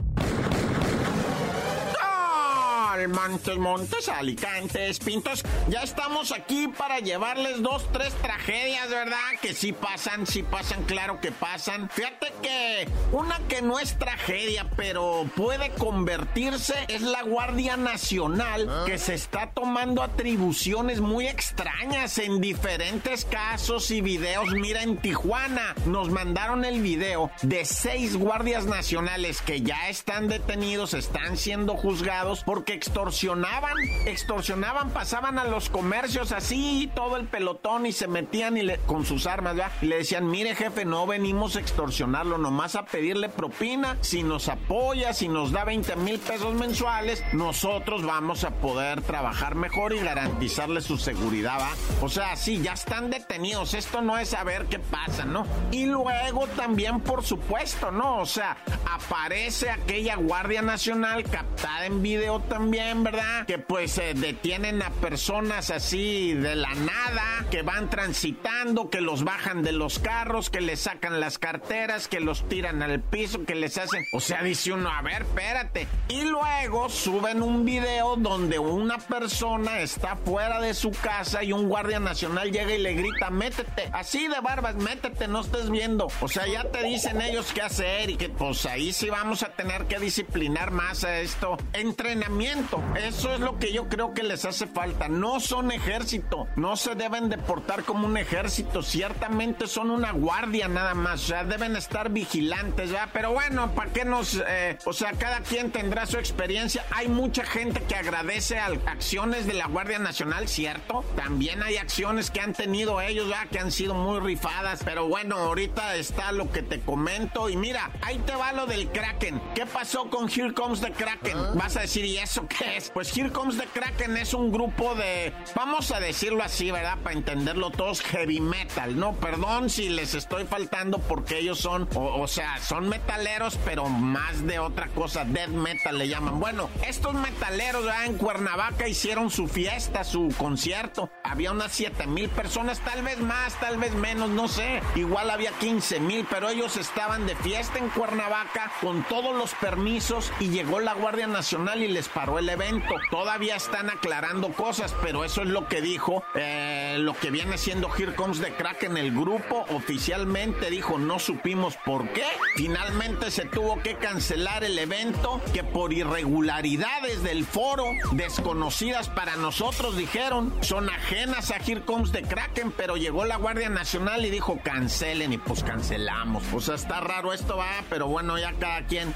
Montes, 3.08 3.58
Montes, 3.58 4.10
Alicantes, 4.10 5.00
Pintos. 5.00 5.44
Ya 5.70 5.82
estamos 5.84 6.32
aquí 6.32 6.68
para 6.68 7.00
llevarles 7.00 7.62
dos, 7.62 7.88
tres 7.92 8.14
tragedias, 8.22 8.90
¿verdad? 8.90 9.18
Que 9.42 9.54
sí 9.54 9.74
pasan, 9.74 10.28
sí 10.28 10.44
pasan, 10.44 10.84
claro 10.84 11.20
que 11.22 11.32
pasan. 11.32 11.90
Fíjate 11.90 12.34
que 12.42 12.88
una 13.12 13.40
que 13.48 13.62
no 13.62 13.80
es 13.80 13.98
tragedia, 13.98 14.70
pero 14.76 15.26
puede 15.36 15.72
convertirse, 15.72 16.76
es 16.88 17.02
la 17.02 17.24
Guardia 17.24 17.78
Nacional, 17.78 18.84
que 18.86 18.98
se 18.98 19.14
está 19.14 19.52
tomando 19.52 20.02
atribuciones 20.04 21.00
muy 21.02 21.28
extrañas 21.28 22.18
en 22.18 22.42
diferentes 22.42 23.26
casos 23.26 23.92
y 23.92 24.02
videos. 24.02 24.52
Mira, 24.52 24.84
en 24.84 24.98
Tijuana 24.98 25.76
nos 25.86 26.10
mandaron 26.10 26.66
el 26.66 26.82
video 26.82 27.32
de 27.42 27.66
seis 27.66 28.16
guardias 28.16 28.66
nacionales 28.66 29.42
que 29.42 29.62
ya 29.62 29.90
están 29.90 30.28
detenidos, 30.28 30.94
están 30.94 31.38
siendo 31.38 31.76
juzgados 31.76 32.44
porque 32.44 32.74
extorsionaban, 32.92 33.78
extorsionaban, 34.06 34.90
pasaban 34.90 35.40
a 35.40 35.46
los 35.46 35.70
comercios 35.70 36.34
así, 36.34 36.92
todo 36.94 37.16
el 37.16 37.26
pelotón 37.26 37.86
y 37.86 37.94
se 37.94 38.10
metían 38.10 38.58
y 38.58 38.70
con 38.86 39.06
sus 39.06 39.28
armas, 39.28 39.56
¿verdad? 39.56 39.72
Y 39.82 39.86
le 39.86 40.00
decían, 40.00 40.30
mire 40.30 40.56
jefe, 40.56 40.84
no 40.84 41.08
venimos 41.08 41.56
a 41.56 41.62
extorsionarlo, 41.62 42.38
nomás 42.38 42.76
a 42.76 42.84
pedirle 42.84 43.30
propina, 43.30 43.96
si 44.02 44.24
nos 44.24 44.50
apoya, 44.50 45.14
si 45.14 45.30
nos 45.30 45.54
da 45.54 45.64
20 45.64 45.96
mil 45.96 46.20
pesos 46.20 46.54
mensuales, 46.54 47.24
nosotros 47.32 48.04
vamos 48.04 48.44
a 48.44 48.52
poder 48.56 49.02
trabajar 49.02 49.56
mejor 49.56 49.94
y 49.94 50.00
garantizarle 50.00 50.82
su 50.82 50.98
seguridad, 50.98 51.62
¿va? 51.62 51.72
O 52.02 52.10
sea, 52.10 52.36
sí, 52.36 52.62
ya 52.62 52.74
están 52.74 53.10
detenidos, 53.10 53.74
esto 53.74 54.02
no 54.02 54.18
es 54.18 54.28
saber 54.30 54.66
qué 54.66 54.80
pasa, 54.80 55.24
¿no? 55.24 55.46
Y 55.72 55.86
luego 55.86 56.46
también, 56.58 57.00
por 57.00 57.24
supuesto, 57.24 57.90
¿no? 57.90 58.18
O 58.18 58.26
sea, 58.26 58.58
aparece 58.94 59.70
aquella 59.70 60.18
Guardia 60.18 60.62
Nacional 60.62 61.24
captada 61.24 61.86
en 61.86 62.02
video 62.02 62.42
también, 62.42 62.81
¿verdad? 63.04 63.46
Que 63.46 63.60
pues 63.60 63.98
eh, 63.98 64.14
detienen 64.16 64.82
a 64.82 64.90
personas 64.90 65.70
así 65.70 66.34
de 66.34 66.56
la 66.56 66.74
nada, 66.74 67.46
que 67.50 67.62
van 67.62 67.90
transitando, 67.90 68.90
que 68.90 69.02
los 69.02 69.24
bajan 69.24 69.62
de 69.62 69.72
los 69.72 70.00
carros, 70.00 70.50
que 70.50 70.62
les 70.62 70.82
sacan 70.82 71.20
las 71.20 71.38
carteras, 71.38 72.08
que 72.08 72.20
los 72.20 72.48
tiran 72.50 72.82
al 72.82 73.00
piso, 73.00 73.46
que 73.46 73.56
les 73.56 73.78
hacen... 73.78 74.04
O 74.14 74.20
sea, 74.20 74.44
dice 74.44 74.74
uno, 74.74 74.90
a 74.90 75.02
ver, 75.02 75.22
espérate. 75.22 75.88
Y 76.10 76.24
luego 76.24 76.90
suben 76.90 77.42
un 77.42 77.66
video 77.66 78.16
donde 78.16 78.60
una 78.60 78.98
persona 78.98 79.80
está 79.80 80.16
fuera 80.16 80.60
de 80.60 80.74
su 80.74 80.92
casa 80.92 81.44
y 81.44 81.54
un 81.54 81.70
guardia 81.70 82.00
nacional 82.00 82.52
llega 82.52 82.74
y 82.74 82.80
le 82.80 82.94
grita, 82.94 83.30
métete, 83.30 83.90
así 83.94 84.28
de 84.28 84.40
barbas, 84.42 84.76
métete, 84.76 85.28
no 85.28 85.42
estés 85.42 85.70
viendo. 85.70 86.08
O 86.22 86.28
sea, 86.28 86.48
ya 86.48 86.64
te 86.64 86.84
dicen 86.84 87.22
ellos 87.22 87.52
qué 87.54 87.62
hacer 87.62 88.10
y 88.10 88.18
que 88.18 88.30
pues 88.30 88.66
ahí 88.66 88.92
sí 88.92 89.10
vamos 89.10 89.44
a 89.44 89.54
tener 89.54 89.86
que 89.86 90.00
disciplinar 90.00 90.72
más 90.72 91.04
a 91.04 91.20
esto. 91.20 91.58
Entrenamiento, 91.74 92.71
eso 92.96 93.34
es 93.34 93.40
lo 93.40 93.58
que 93.58 93.74
yo 93.74 93.90
creo 93.90 94.14
que 94.14 94.24
les 94.24 94.46
hace 94.46 94.68
falta. 94.68 95.08
No 95.08 95.40
son 95.40 95.72
ejército, 95.72 96.48
no 96.56 96.76
se 96.76 96.96
deben 96.96 97.30
de 97.30 97.38
portar 97.38 97.84
como 97.84 98.08
un 98.08 98.18
ejército, 98.18 98.84
ciertamente 98.84 99.68
son 99.68 99.92
una 99.92 100.12
guardia 100.12 100.68
nada 100.68 100.94
más, 100.94 101.24
o 101.24 101.28
sea, 101.28 101.44
deben 101.44 101.76
estar 101.76 102.10
vigilantes, 102.10 102.92
¿ya? 102.92 103.10
Pero 103.14 103.32
bueno, 103.32 103.72
¿para 103.72 103.92
qué 103.92 104.06
nos... 104.06 104.42
Eh, 104.48 104.78
o 104.86 104.94
sea, 104.94 105.14
cada 105.14 105.42
quien 105.42 105.72
tendrá 105.72 106.06
su 106.06 106.18
experiencia. 106.18 106.86
Hay 106.92 107.08
mucha 107.08 107.44
gente 107.44 107.82
que 107.84 107.96
agradece 107.96 108.60
a 108.60 108.68
acciones 108.86 109.46
de 109.46 109.54
la 109.54 109.68
Guardia 109.68 110.00
Nacional, 110.00 110.48
¿cierto? 110.48 111.04
También 111.16 111.64
hay 111.64 111.78
acciones 111.78 112.32
que 112.32 112.42
han 112.42 112.54
tenido 112.54 113.02
ellos, 113.02 113.30
¿ya? 113.30 113.46
Que 113.46 113.60
han 113.60 113.72
sido 113.72 113.94
muy 113.94 114.20
rifadas, 114.20 114.82
pero 114.84 115.08
bueno, 115.08 115.38
ahorita 115.38 115.96
está 115.96 116.32
lo 116.32 116.52
que 116.52 116.62
te 116.62 116.80
comento 116.80 117.50
y 117.50 117.58
mira, 117.58 117.92
ahí 118.02 118.20
te 118.20 118.36
va 118.36 118.54
lo 118.54 118.66
del 118.66 118.90
Kraken. 118.90 119.42
¿Qué 119.56 119.66
pasó 119.66 120.10
con 120.10 120.30
Here 120.30 120.54
Comes 120.54 120.82
the 120.82 120.92
Kraken? 120.92 121.38
Vas 121.56 121.78
a 121.78 121.82
decir, 121.82 122.06
¿y 122.06 122.18
eso 122.18 122.48
qué? 122.48 122.61
Pues 122.94 123.16
Here 123.16 123.32
Comes 123.32 123.58
the 123.58 123.66
Kraken 123.66 124.18
es 124.18 124.34
un 124.34 124.52
grupo 124.52 124.96
de, 124.96 125.34
vamos 125.56 125.92
a 125.92 126.00
decirlo 126.00 126.44
así, 126.44 126.72
¿verdad? 126.72 126.98
Para 127.04 127.16
entenderlo 127.16 127.72
todos, 127.72 128.02
heavy 128.02 128.40
metal, 128.40 129.00
¿no? 129.00 129.14
Perdón 129.14 129.70
si 129.70 129.90
les 129.90 130.14
estoy 130.14 130.46
faltando 130.46 131.00
porque 131.00 131.40
ellos 131.40 131.60
son, 131.60 131.88
o, 131.96 132.22
o 132.22 132.28
sea, 132.28 132.60
son 132.60 132.90
metaleros, 132.90 133.58
pero 133.66 133.88
más 133.88 134.46
de 134.46 134.60
otra 134.60 134.88
cosa, 134.90 135.26
death 135.26 135.50
metal 135.50 135.98
le 135.98 136.08
llaman. 136.08 136.40
Bueno, 136.40 136.70
estos 136.86 137.14
metaleros 137.14 137.86
¿verdad? 137.86 138.06
en 138.06 138.18
Cuernavaca 138.18 138.88
hicieron 138.88 139.30
su 139.30 139.48
fiesta, 139.48 140.04
su 140.04 140.34
concierto. 140.38 141.10
Había 141.24 141.52
unas 141.52 141.72
7 141.72 142.08
mil 142.08 142.30
personas, 142.30 142.80
tal 142.80 143.04
vez 143.04 143.20
más, 143.20 143.60
tal 143.60 143.78
vez 143.78 143.94
menos, 143.94 144.30
no 144.30 144.48
sé. 144.48 144.82
Igual 144.96 145.30
había 145.30 145.52
15 145.52 146.00
mil, 146.00 146.28
pero 146.30 146.50
ellos 146.50 146.78
estaban 146.78 147.26
de 147.26 147.36
fiesta 147.38 147.80
en 147.80 147.90
Cuernavaca 147.90 148.72
con 148.82 149.04
todos 149.04 149.36
los 149.36 149.54
permisos 149.56 150.32
y 150.40 150.50
llegó 150.50 150.80
la 150.80 150.94
Guardia 150.94 151.28
Nacional 151.28 151.82
y 151.84 151.88
les 151.88 152.10
paró 152.10 152.40
el 152.42 152.50
evento. 152.50 152.96
Todavía 153.10 153.56
están 153.56 153.90
aclarando 153.90 154.50
cosas, 154.50 154.94
pero 155.02 155.24
eso 155.24 155.42
es 155.44 155.48
lo 155.48 155.68
que 155.68 155.82
dijo 155.82 156.24
eh, 156.36 156.98
lo 157.00 157.14
que 157.14 157.32
viene 157.32 157.58
siendo 157.58 157.90
Here 157.96 158.14
Comes 158.16 158.42
the 158.42 158.54
Crack 158.54 158.84
el 158.84 159.12
grupo. 159.12 159.66
Oficialmente 159.70 160.70
dijo, 160.70 160.98
no 160.98 161.20
supimos 161.20 161.78
por 161.78 162.10
qué. 162.10 162.26
Finalmente 162.56 163.30
se 163.30 163.46
tuvo 163.46 163.82
que 163.82 163.96
cancelar 163.96 164.64
el 164.64 164.78
evento 164.80 165.40
que 165.54 165.64
por 165.64 165.94
irregularidades 165.94 167.24
del 167.24 167.46
foro, 167.46 167.86
desconocidas 168.14 169.08
para 169.10 169.36
nosotros, 169.36 169.96
dijeron, 169.96 170.54
son 170.62 170.90
ajenas 170.90 171.52
a 171.52 171.58
Here 171.58 171.82
Comes 171.82 172.12
the 172.12 172.24
Kraken, 172.24 172.72
pero 172.72 172.98
llegó 172.98 173.26
la 173.26 173.38
Guardia 173.38 173.70
Nacional 173.70 174.26
y 174.26 174.32
dijo, 174.32 174.60
cancelen 174.64 175.34
y 175.34 175.38
pues 175.38 175.64
cancelamos. 175.64 176.44
O 176.54 176.60
sea, 176.60 176.76
está 176.76 177.00
raro 177.02 177.34
esto, 177.34 177.58
va, 177.58 177.84
pero 177.90 178.08
bueno, 178.08 178.38
ya 178.40 178.54
cada 178.54 178.86
quien. 178.88 179.14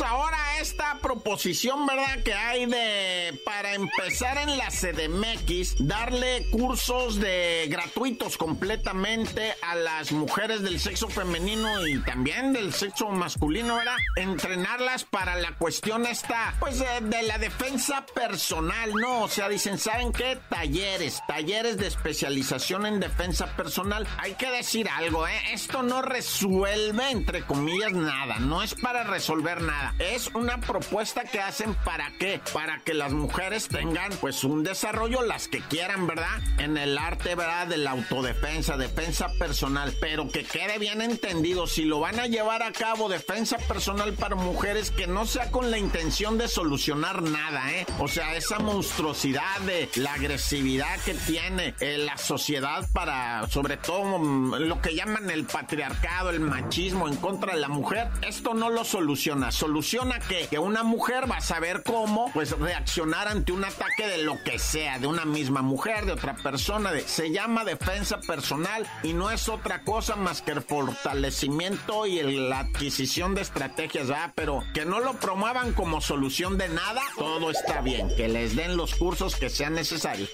Ahora 0.00 0.36
esta 0.60 0.98
proposición, 1.00 1.86
¿verdad? 1.86 2.20
Que 2.24 2.34
hay 2.34 2.66
de, 2.66 3.40
para 3.44 3.74
empezar 3.74 4.36
en 4.36 4.58
la 4.58 4.68
CDMX, 4.68 5.86
darle 5.86 6.44
cursos 6.50 7.20
de 7.20 7.66
gratuitos 7.70 8.36
completamente 8.36 9.54
a 9.62 9.76
las 9.76 10.10
mujeres 10.10 10.62
del 10.62 10.80
sexo 10.80 11.08
femenino 11.08 11.86
y 11.86 12.00
también 12.00 12.52
del 12.52 12.72
sexo 12.72 13.10
masculino, 13.10 13.76
¿verdad? 13.76 13.94
Entrenarlas 14.16 15.04
para 15.04 15.36
la 15.36 15.52
cuestión 15.52 16.04
esta, 16.04 16.56
pues 16.58 16.80
de, 16.80 17.22
la 17.22 17.38
defensa 17.38 18.04
personal, 18.12 18.92
¿no? 18.92 19.22
O 19.22 19.28
sea, 19.28 19.48
dicen, 19.48 19.78
¿saben 19.78 20.12
qué? 20.12 20.36
Talleres, 20.48 21.22
talleres 21.28 21.76
de 21.76 21.86
especialización 21.86 22.86
en 22.86 22.98
defensa 22.98 23.54
personal. 23.56 24.06
Hay 24.18 24.34
que 24.34 24.50
decir 24.50 24.88
algo, 24.88 25.28
¿eh? 25.28 25.40
Esto 25.52 25.84
no 25.84 26.02
resuelve, 26.02 27.08
entre 27.12 27.42
comillas, 27.42 27.92
nada. 27.92 28.40
No 28.40 28.64
es 28.64 28.74
para 28.74 29.04
resolver 29.04 29.62
nada. 29.62 29.75
Es 29.98 30.28
una 30.34 30.60
propuesta 30.60 31.24
que 31.24 31.40
hacen 31.40 31.74
para 31.74 32.12
qué? 32.18 32.40
Para 32.52 32.78
que 32.80 32.94
las 32.94 33.12
mujeres 33.12 33.68
tengan, 33.68 34.12
pues, 34.20 34.44
un 34.44 34.62
desarrollo, 34.62 35.22
las 35.22 35.48
que 35.48 35.60
quieran, 35.60 36.06
¿verdad? 36.06 36.40
En 36.58 36.76
el 36.76 36.98
arte, 36.98 37.34
¿verdad? 37.34 37.66
De 37.66 37.76
la 37.76 37.92
autodefensa, 37.92 38.76
defensa 38.76 39.28
personal. 39.38 39.94
Pero 40.00 40.28
que 40.28 40.44
quede 40.44 40.78
bien 40.78 41.00
entendido, 41.00 41.66
si 41.66 41.84
lo 41.84 42.00
van 42.00 42.20
a 42.20 42.26
llevar 42.26 42.62
a 42.62 42.72
cabo, 42.72 43.08
defensa 43.08 43.58
personal 43.58 44.12
para 44.14 44.36
mujeres, 44.36 44.90
que 44.90 45.06
no 45.06 45.26
sea 45.26 45.50
con 45.50 45.70
la 45.70 45.78
intención 45.78 46.38
de 46.38 46.48
solucionar 46.48 47.22
nada, 47.22 47.72
¿eh? 47.72 47.86
O 47.98 48.08
sea, 48.08 48.34
esa 48.36 48.58
monstruosidad 48.58 49.60
de 49.60 49.88
la 49.96 50.14
agresividad 50.14 50.98
que 51.04 51.14
tiene 51.14 51.74
eh, 51.80 51.98
la 51.98 52.16
sociedad 52.16 52.88
para, 52.92 53.46
sobre 53.48 53.76
todo, 53.76 54.18
mm, 54.18 54.54
lo 54.56 54.80
que 54.80 54.94
llaman 54.94 55.30
el 55.30 55.44
patriarcado, 55.44 56.30
el 56.30 56.40
machismo 56.40 57.08
en 57.08 57.16
contra 57.16 57.54
de 57.54 57.60
la 57.60 57.68
mujer, 57.68 58.08
esto 58.22 58.54
no 58.54 58.70
lo 58.70 58.84
soluciona. 58.84 59.52
Soluciona 59.66 60.20
que, 60.20 60.46
que 60.46 60.60
una 60.60 60.84
mujer 60.84 61.28
va 61.28 61.38
a 61.38 61.40
saber 61.40 61.82
cómo, 61.82 62.30
pues, 62.32 62.56
reaccionar 62.56 63.26
ante 63.26 63.50
un 63.50 63.64
ataque 63.64 64.06
de 64.06 64.18
lo 64.18 64.40
que 64.44 64.60
sea, 64.60 65.00
de 65.00 65.08
una 65.08 65.24
misma 65.24 65.60
mujer, 65.60 66.06
de 66.06 66.12
otra 66.12 66.36
persona, 66.36 66.92
se 67.04 67.32
llama 67.32 67.64
defensa 67.64 68.20
personal 68.20 68.86
y 69.02 69.12
no 69.12 69.32
es 69.32 69.48
otra 69.48 69.82
cosa 69.82 70.14
más 70.14 70.40
que 70.40 70.52
el 70.52 70.62
fortalecimiento 70.62 72.06
y 72.06 72.22
la 72.22 72.60
adquisición 72.60 73.34
de 73.34 73.40
estrategias. 73.40 74.06
Pero 74.36 74.62
que 74.72 74.84
no 74.84 75.00
lo 75.00 75.14
promuevan 75.14 75.72
como 75.72 76.00
solución 76.00 76.58
de 76.58 76.68
nada, 76.68 77.02
todo 77.18 77.50
está 77.50 77.80
bien, 77.80 78.08
que 78.16 78.28
les 78.28 78.54
den 78.54 78.76
los 78.76 78.94
cursos 78.94 79.34
que 79.34 79.50
sean 79.50 79.74
necesarios. 79.74 80.30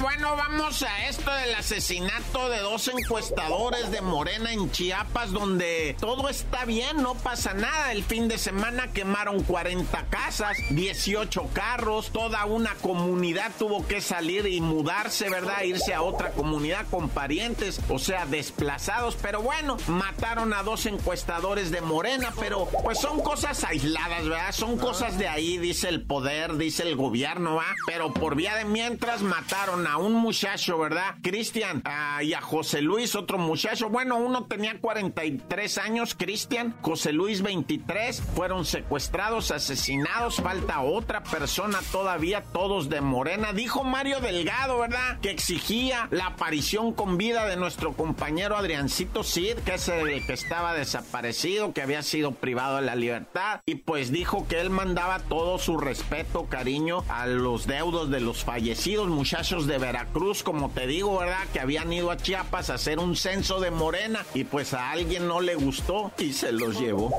Bueno, 0.00 0.36
vamos 0.36 0.82
a 0.82 1.08
esto 1.08 1.30
del 1.30 1.54
asesinato 1.54 2.48
de 2.48 2.60
dos 2.60 2.88
encuestadores 2.88 3.90
de 3.90 4.00
Morena 4.00 4.52
en 4.52 4.70
Chiapas, 4.70 5.32
donde 5.32 5.96
todo 5.98 6.28
está 6.28 6.64
bien, 6.64 7.02
no 7.02 7.14
pasa 7.14 7.54
nada. 7.56 7.92
El 7.92 8.04
fin 8.04 8.28
de 8.28 8.38
semana 8.38 8.88
quemaron 8.92 9.42
40 9.42 10.06
casas, 10.10 10.56
18 10.70 11.50
carros, 11.52 12.10
toda 12.10 12.44
una 12.44 12.74
comunidad 12.74 13.52
tuvo 13.58 13.86
que 13.86 14.00
salir 14.00 14.46
y 14.46 14.60
mudarse, 14.60 15.28
¿verdad? 15.28 15.62
Irse 15.62 15.94
a 15.94 16.02
otra 16.02 16.30
comunidad 16.30 16.86
con 16.90 17.08
parientes, 17.08 17.80
o 17.88 17.98
sea, 17.98 18.26
desplazados. 18.26 19.16
Pero 19.20 19.42
bueno, 19.42 19.76
mataron 19.88 20.52
a 20.52 20.62
dos 20.62 20.86
encuestadores 20.86 21.70
de 21.70 21.80
Morena, 21.80 22.32
pero 22.38 22.68
pues 22.84 22.98
son 22.98 23.20
cosas 23.20 23.64
aisladas, 23.64 24.28
¿verdad? 24.28 24.52
Son 24.52 24.78
cosas 24.78 25.18
de 25.18 25.28
ahí, 25.28 25.58
dice 25.58 25.88
el 25.88 26.02
poder, 26.02 26.56
dice 26.56 26.82
el 26.82 26.96
gobierno, 26.96 27.56
¿va? 27.56 27.74
Pero 27.86 28.12
por 28.12 28.36
vía 28.36 28.54
de 28.56 28.64
mientras 28.64 29.22
mataron 29.22 29.86
a 29.86 29.96
un 29.96 30.12
muchacho, 30.12 30.78
¿verdad? 30.78 31.16
Cristian 31.22 31.82
ah, 31.84 32.22
y 32.22 32.34
a 32.34 32.40
José 32.40 32.82
Luis, 32.82 33.14
otro 33.14 33.38
muchacho. 33.38 33.88
Bueno, 33.88 34.16
uno 34.16 34.44
tenía 34.44 34.78
43 34.80 35.78
años, 35.78 36.14
Cristian, 36.14 36.76
José 36.82 37.12
Luis 37.12 37.42
23, 37.46 38.20
fueron 38.34 38.64
secuestrados, 38.64 39.52
asesinados, 39.52 40.36
falta 40.42 40.80
otra 40.80 41.22
persona 41.22 41.78
todavía, 41.92 42.42
todos 42.42 42.88
de 42.88 43.00
Morena. 43.00 43.52
Dijo 43.52 43.84
Mario 43.84 44.18
Delgado, 44.18 44.80
¿verdad? 44.80 45.20
Que 45.20 45.30
exigía 45.30 46.08
la 46.10 46.26
aparición 46.26 46.92
con 46.92 47.16
vida 47.16 47.46
de 47.46 47.56
nuestro 47.56 47.92
compañero 47.92 48.56
Adriancito 48.56 49.22
Cid, 49.22 49.58
que 49.58 49.74
es 49.74 49.86
el 49.86 50.26
que 50.26 50.32
estaba 50.32 50.74
desaparecido, 50.74 51.72
que 51.72 51.82
había 51.82 52.02
sido 52.02 52.32
privado 52.32 52.76
de 52.76 52.82
la 52.82 52.96
libertad, 52.96 53.60
y 53.64 53.76
pues 53.76 54.10
dijo 54.10 54.48
que 54.48 54.60
él 54.60 54.70
mandaba 54.70 55.20
todo 55.20 55.60
su 55.60 55.78
respeto, 55.78 56.46
cariño 56.46 57.04
a 57.08 57.26
los 57.26 57.68
deudos 57.68 58.10
de 58.10 58.18
los 58.18 58.42
fallecidos 58.42 59.06
muchachos 59.06 59.68
de 59.68 59.78
Veracruz, 59.78 60.42
como 60.42 60.70
te 60.70 60.88
digo, 60.88 61.18
¿verdad? 61.18 61.46
Que 61.52 61.60
habían 61.60 61.92
ido 61.92 62.10
a 62.10 62.16
Chiapas 62.16 62.70
a 62.70 62.74
hacer 62.74 62.98
un 62.98 63.14
censo 63.14 63.60
de 63.60 63.70
Morena 63.70 64.26
y 64.34 64.42
pues 64.42 64.74
a 64.74 64.90
alguien 64.90 65.28
no 65.28 65.40
le 65.40 65.54
gustó 65.54 66.10
y 66.18 66.32
se 66.32 66.50
los 66.50 66.80
llevó. 66.80 67.12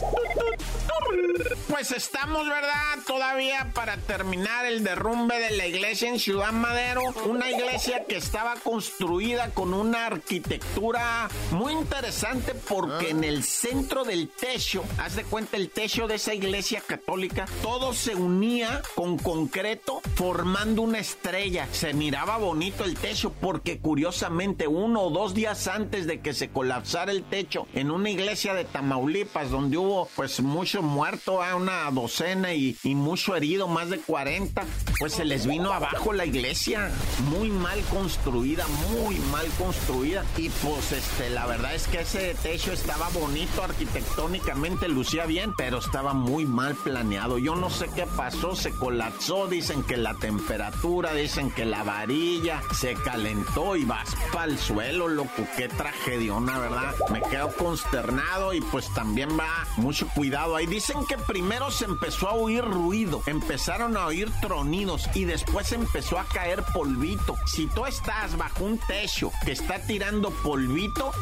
Pues 1.68 1.92
estamos, 1.92 2.48
¿verdad? 2.48 2.98
Todavía 3.06 3.72
para 3.74 3.98
terminar 3.98 4.66
el 4.66 4.84
derrumbe 4.84 5.38
de 5.40 5.52
la 5.52 5.68
iglesia 5.68 6.10
en 6.10 6.18
Ciudad 6.20 6.52
Madero. 6.52 7.02
Una 7.26 7.52
iglesia 7.52 8.06
que 8.06 8.18
estaba 8.18 8.56
construida 8.56 9.52
con 9.52 9.74
una 9.74 10.08
arquitectura 10.08 11.30
muy 11.52 11.74
interesante 11.74 12.56
porque 12.56 13.12
en 13.12 13.24
el 13.24 13.44
centro 13.44 14.06
del 14.06 14.30
techo, 14.30 14.84
haz 14.98 15.16
de 15.16 15.24
cuenta 15.24 15.58
el 15.58 15.70
techo 15.70 16.08
de 16.08 16.16
esa 16.16 16.34
iglesia 16.34 16.82
católica, 16.82 17.46
todo 17.62 17.94
se 17.94 18.16
unía 18.16 18.82
con 18.96 19.18
concreto 19.18 20.02
formando 20.16 20.82
una 20.82 21.00
estrella. 21.00 21.68
Se 21.72 21.94
miraba 21.94 22.38
bonito 22.38 22.86
el 22.86 22.96
techo 22.96 23.32
porque 23.40 23.78
curiosamente 23.80 24.68
uno 24.68 25.04
o 25.04 25.10
dos 25.12 25.34
días 25.34 25.68
antes 25.68 26.08
de 26.08 26.22
que 26.22 26.34
se 26.34 26.50
colapsara 26.50 27.12
el 27.12 27.24
techo 27.24 27.68
en 27.76 27.92
una 27.92 28.10
iglesia 28.10 28.54
de 28.56 28.66
Tamaulipas 28.66 29.52
donde 29.52 29.78
hubo 29.78 30.07
pues 30.16 30.42
mucho 30.42 30.82
muerto, 30.82 31.42
a 31.42 31.56
una 31.56 31.90
docena 31.92 32.54
y, 32.54 32.78
y 32.84 32.96
mucho 32.96 33.36
herido, 33.36 33.68
más 33.68 33.90
de 33.90 34.00
40, 34.00 34.64
pues 35.00 35.14
se 35.14 35.26
les 35.26 35.46
vino 35.46 35.72
abajo 35.72 36.14
la 36.14 36.26
iglesia, 36.26 36.92
muy 37.30 37.50
mal 37.50 37.80
construida, 37.92 38.66
muy 38.92 39.16
mal 39.32 39.46
construida 39.58 40.24
y 40.38 40.50
pues 40.50 40.92
este 40.92 41.30
la 41.30 41.46
verdad 41.46 41.76
es 41.76 41.88
que 41.88 42.02
ese 42.02 42.36
techo 42.36 42.72
estaba 42.72 43.10
bonito 43.10 43.64
arquitectónicamente, 43.64 44.88
lucía 44.88 45.26
bien, 45.26 45.54
pero 45.58 45.80
estaba 45.80 46.14
muy 46.14 46.46
mal 46.46 46.76
planeado. 46.76 47.38
Yo 47.38 47.56
no 47.56 47.70
sé 47.70 47.88
qué 47.96 48.06
pasó, 48.06 48.56
se 48.56 48.72
colapsó, 48.72 49.48
dicen 49.48 49.84
que 49.84 49.98
la 49.98 50.14
temperatura, 50.16 51.14
dicen 51.14 51.52
que 51.52 51.66
la 51.66 51.84
varilla 51.84 52.62
se 52.74 52.94
calentó 52.96 53.76
y 53.76 53.86
vas 53.86 54.10
para 54.32 54.52
el 54.52 54.58
suelo, 54.58 55.08
loco, 55.08 55.48
qué 55.56 55.68
tragediona, 55.68 56.58
¿verdad? 56.60 56.96
Me 57.12 57.22
quedo 57.22 57.50
consternado 57.56 58.54
y 58.54 58.62
pues 58.62 58.92
también 58.94 59.30
va 59.38 59.68
mucho 59.88 60.10
cuidado 60.10 60.58
ahí. 60.58 60.66
Dicen 60.66 60.98
que 61.08 61.18
primero 61.18 61.72
se 61.72 61.86
empezó 61.86 62.28
a 62.28 62.34
oír 62.34 62.62
ruido, 62.62 63.22
empezaron 63.26 63.96
a 63.96 64.08
oír 64.08 64.30
tronidos 64.42 65.10
y 65.14 65.24
después 65.24 65.72
empezó 65.72 66.20
a 66.20 66.26
caer 66.26 66.62
polvito. 66.74 67.38
Si 67.46 67.68
tú 67.68 67.86
estás 67.86 68.36
bajo 68.36 68.66
un 68.66 68.78
techo 68.80 69.32
que 69.46 69.54
está 69.54 69.80
tirando 69.80 70.30
polvito, 70.44 71.14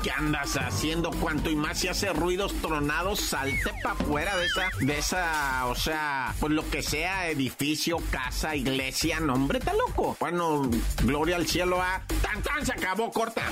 ¿qué 0.00 0.12
andas 0.12 0.56
haciendo? 0.56 1.10
Cuanto 1.10 1.50
y 1.50 1.56
más 1.56 1.80
si 1.80 1.88
hace 1.88 2.12
ruidos 2.12 2.54
tronados, 2.62 3.18
salte 3.18 3.72
para 3.82 3.96
afuera 3.96 4.36
de 4.36 4.46
esa, 4.46 4.70
de 4.78 4.98
esa, 4.98 5.66
o 5.66 5.74
sea, 5.74 6.32
pues 6.38 6.52
lo 6.52 6.70
que 6.70 6.82
sea, 6.82 7.28
edificio, 7.28 7.96
casa, 8.12 8.54
iglesia, 8.54 9.18
no, 9.18 9.34
hombre, 9.34 9.58
está 9.58 9.72
loco. 9.72 10.16
Bueno, 10.20 10.70
gloria 11.02 11.34
al 11.34 11.48
cielo 11.48 11.82
a... 11.82 12.00
¡Tan, 12.22 12.42
tan! 12.42 12.64
Se 12.64 12.74
acabó, 12.74 13.10
corta. 13.10 13.42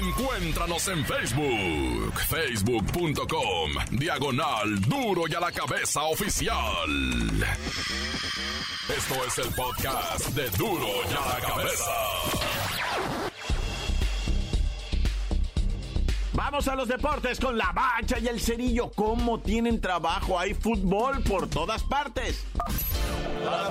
Encuéntranos 0.00 0.86
en 0.86 1.04
Facebook, 1.04 2.14
facebook.com, 2.28 3.70
diagonal 3.90 4.80
duro 4.82 5.22
y 5.28 5.34
a 5.34 5.40
la 5.40 5.52
cabeza 5.52 6.02
oficial. 6.04 6.90
Esto 8.88 9.14
es 9.26 9.38
el 9.38 9.54
podcast 9.54 10.28
de 10.28 10.48
duro 10.50 10.86
y 11.10 11.14
a 11.14 11.34
la 11.34 11.46
cabeza. 11.46 11.90
Vamos 16.32 16.68
a 16.68 16.76
los 16.76 16.88
deportes 16.88 17.40
con 17.40 17.58
la 17.58 17.72
bacha 17.72 18.18
y 18.18 18.28
el 18.28 18.40
cerillo. 18.40 18.90
¿Cómo 18.94 19.40
tienen 19.40 19.80
trabajo? 19.80 20.38
Hay 20.38 20.54
fútbol 20.54 21.22
por 21.22 21.48
todas 21.48 21.82
partes. 21.82 22.44
¡La 23.44 23.68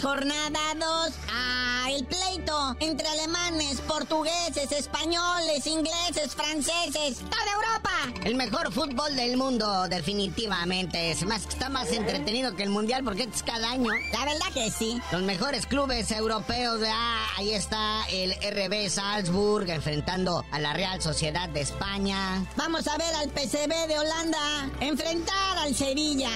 Jornada 0.00 0.60
2. 0.78 1.12
Ah, 1.30 1.88
el 1.90 2.06
pleito 2.06 2.76
entre 2.80 3.06
alemanes, 3.06 3.82
portugueses, 3.82 4.72
españoles, 4.72 5.66
ingleses, 5.66 6.34
franceses, 6.34 7.18
toda 7.18 7.52
Europa. 7.54 7.90
El 8.24 8.34
mejor 8.34 8.72
fútbol 8.72 9.14
del 9.14 9.36
mundo, 9.36 9.88
definitivamente. 9.88 11.10
Es 11.10 11.24
más, 11.26 11.46
está 11.46 11.68
más 11.68 11.92
entretenido 11.92 12.56
que 12.56 12.62
el 12.62 12.70
mundial 12.70 13.04
porque 13.04 13.24
es 13.24 13.42
cada 13.42 13.72
año. 13.72 13.90
La 14.12 14.24
verdad 14.24 14.46
que 14.54 14.70
sí. 14.70 15.00
Los 15.12 15.22
mejores 15.22 15.66
clubes 15.66 16.10
europeos. 16.12 16.80
Ah, 16.86 17.26
ahí 17.36 17.50
está 17.52 18.04
el 18.10 18.32
RB 18.32 18.88
Salzburg 18.88 19.68
enfrentando 19.68 20.46
a 20.50 20.60
la 20.60 20.72
Real 20.72 21.02
Sociedad 21.02 21.48
de 21.50 21.60
España. 21.60 22.46
Vamos 22.56 22.88
a 22.88 22.96
ver 22.96 23.14
al 23.16 23.28
PCB 23.28 23.86
de 23.86 23.98
Holanda 23.98 24.70
enfrentar 24.80 25.58
al 25.58 25.74
Sevilla. 25.74 26.30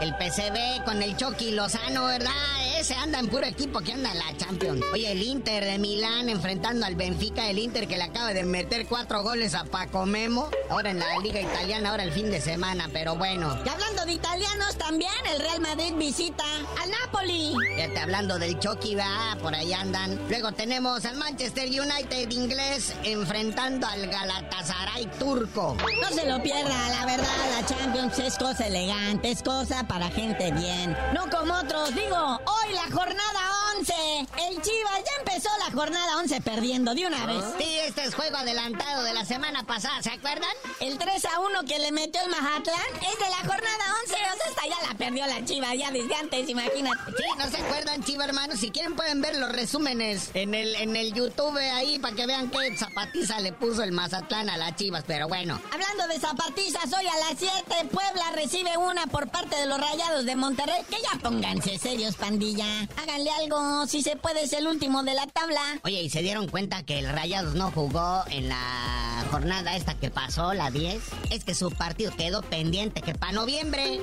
El 0.00 0.14
PCB 0.16 0.84
con 0.86 1.02
el 1.02 1.16
Chucky 1.18 1.50
Lozano, 1.50 2.06
¿verdad? 2.06 2.69
Ese 2.80 2.94
anda 2.94 3.18
en 3.18 3.28
puro 3.28 3.44
equipo 3.44 3.80
que 3.80 3.92
anda 3.92 4.10
en 4.10 4.18
la 4.18 4.36
Champions. 4.38 4.82
Oye, 4.94 5.12
el 5.12 5.22
Inter 5.22 5.64
de 5.64 5.78
Milán 5.78 6.30
enfrentando 6.30 6.86
al 6.86 6.94
Benfica, 6.94 7.50
el 7.50 7.58
Inter 7.58 7.86
que 7.86 7.98
le 7.98 8.04
acaba 8.04 8.32
de 8.32 8.42
meter 8.44 8.86
cuatro 8.86 9.22
goles 9.22 9.54
a 9.54 9.64
Paco 9.64 10.06
Memo. 10.06 10.48
Ahora 10.70 10.90
en 10.90 10.98
la 10.98 11.18
Liga 11.18 11.42
Italiana, 11.42 11.90
ahora 11.90 12.04
el 12.04 12.12
fin 12.12 12.30
de 12.30 12.40
semana, 12.40 12.88
pero 12.90 13.16
bueno. 13.16 13.54
Y 13.66 13.68
hablando 13.68 14.06
de 14.06 14.12
italianos 14.12 14.76
también, 14.78 15.12
el 15.30 15.40
Real 15.40 15.60
Madrid 15.60 15.92
visita 15.96 16.44
al 16.82 16.90
Napoli. 16.90 17.54
Fíjate, 17.76 17.98
hablando 17.98 18.38
del 18.38 18.58
Chucky, 18.58 18.94
va, 18.94 19.36
por 19.42 19.54
ahí 19.54 19.74
andan. 19.74 20.18
Luego 20.30 20.52
tenemos 20.52 21.04
al 21.04 21.16
Manchester 21.16 21.68
United 21.68 22.30
inglés 22.30 22.94
enfrentando 23.04 23.86
al 23.86 24.06
Galatasaray 24.06 25.04
turco. 25.18 25.76
No 26.00 26.08
se 26.08 26.26
lo 26.26 26.42
pierda, 26.42 26.88
la 26.88 27.04
verdad, 27.04 27.26
la 27.58 27.66
Champions 27.66 28.18
es 28.18 28.38
cosa 28.38 28.66
elegante, 28.66 29.30
es 29.30 29.42
cosa 29.42 29.86
para 29.86 30.08
gente 30.08 30.50
bien. 30.52 30.96
No 31.12 31.28
como 31.28 31.54
otros, 31.54 31.94
digo, 31.94 32.40
la 32.72 32.88
jornada 32.90 33.40
11. 33.80 33.94
El 34.48 34.60
Chivas 34.60 34.98
ya 34.98 35.20
empezó 35.20 35.48
la 35.58 35.72
jornada 35.72 36.18
11 36.18 36.40
perdiendo 36.42 36.94
de 36.94 37.06
una 37.06 37.24
vez. 37.24 37.42
Sí, 37.58 37.78
este 37.86 38.04
es 38.04 38.14
juego 38.14 38.36
adelantado 38.36 39.02
de 39.02 39.14
la 39.14 39.24
semana 39.24 39.64
pasada, 39.64 40.02
¿se 40.02 40.10
acuerdan? 40.10 40.50
El 40.80 40.98
3 40.98 41.24
a 41.24 41.40
1 41.40 41.62
que 41.66 41.78
le 41.78 41.90
metió 41.90 42.20
el 42.20 42.28
Mazatlán 42.28 42.76
es 42.96 43.18
de 43.18 43.30
la 43.30 43.38
jornada 43.38 43.84
11. 44.02 44.12
O 44.12 44.16
sea, 44.16 44.34
esta 44.48 44.62
ya 44.66 44.88
la 44.88 44.98
perdió 44.98 45.26
la 45.26 45.42
Chivas 45.46 45.78
ya 45.78 45.90
desde 45.90 46.14
antes, 46.14 46.48
imagínate. 46.48 46.98
Sí, 47.16 47.24
no 47.38 47.48
se 47.48 47.56
acuerdan, 47.56 48.04
Chiva 48.04 48.24
hermanos. 48.26 48.60
Si 48.60 48.70
quieren 48.70 48.94
pueden 48.94 49.22
ver 49.22 49.36
los 49.36 49.50
resúmenes 49.50 50.30
en 50.34 50.54
el, 50.54 50.74
en 50.74 50.94
el 50.96 51.14
YouTube 51.14 51.56
ahí 51.56 51.98
para 51.98 52.14
que 52.14 52.26
vean 52.26 52.50
qué 52.50 52.76
zapatiza 52.76 53.40
le 53.40 53.52
puso 53.52 53.82
el 53.82 53.92
Mazatlán 53.92 54.50
a 54.50 54.58
las 54.58 54.76
Chivas, 54.76 55.04
pero 55.06 55.26
bueno. 55.26 55.58
Hablando 55.72 56.06
de 56.08 56.20
zapatizas, 56.20 56.92
hoy 56.92 57.06
a 57.06 57.30
las 57.30 57.38
7 57.38 57.88
Puebla 57.90 58.32
recibe 58.34 58.76
una 58.76 59.06
por 59.06 59.30
parte 59.30 59.56
de 59.56 59.66
los 59.66 59.80
Rayados 59.80 60.26
de 60.26 60.36
Monterrey. 60.36 60.82
Que 60.90 60.96
ya 61.00 61.18
pónganse 61.22 61.78
serios, 61.78 62.16
pandilla. 62.16 62.66
Háganle 62.96 63.30
algo, 63.30 63.56
si 63.86 64.02
se 64.02 64.16
puede, 64.16 64.42
es 64.44 64.52
el 64.52 64.66
último 64.66 65.02
de 65.02 65.14
la 65.14 65.26
tabla. 65.26 65.60
Oye, 65.84 66.02
¿y 66.02 66.10
se 66.10 66.22
dieron 66.22 66.48
cuenta 66.48 66.82
que 66.82 66.98
el 66.98 67.08
Rayados 67.08 67.54
no 67.54 67.70
jugó 67.70 68.24
en 68.30 68.48
la 68.48 69.24
jornada 69.30 69.76
esta 69.76 69.94
que 69.94 70.10
pasó, 70.10 70.52
la 70.54 70.70
10? 70.70 71.02
Es 71.30 71.44
que 71.44 71.54
su 71.54 71.70
partido 71.70 72.12
quedó 72.16 72.42
pendiente 72.42 73.00
que 73.02 73.14
para 73.14 73.32
noviembre. 73.32 74.00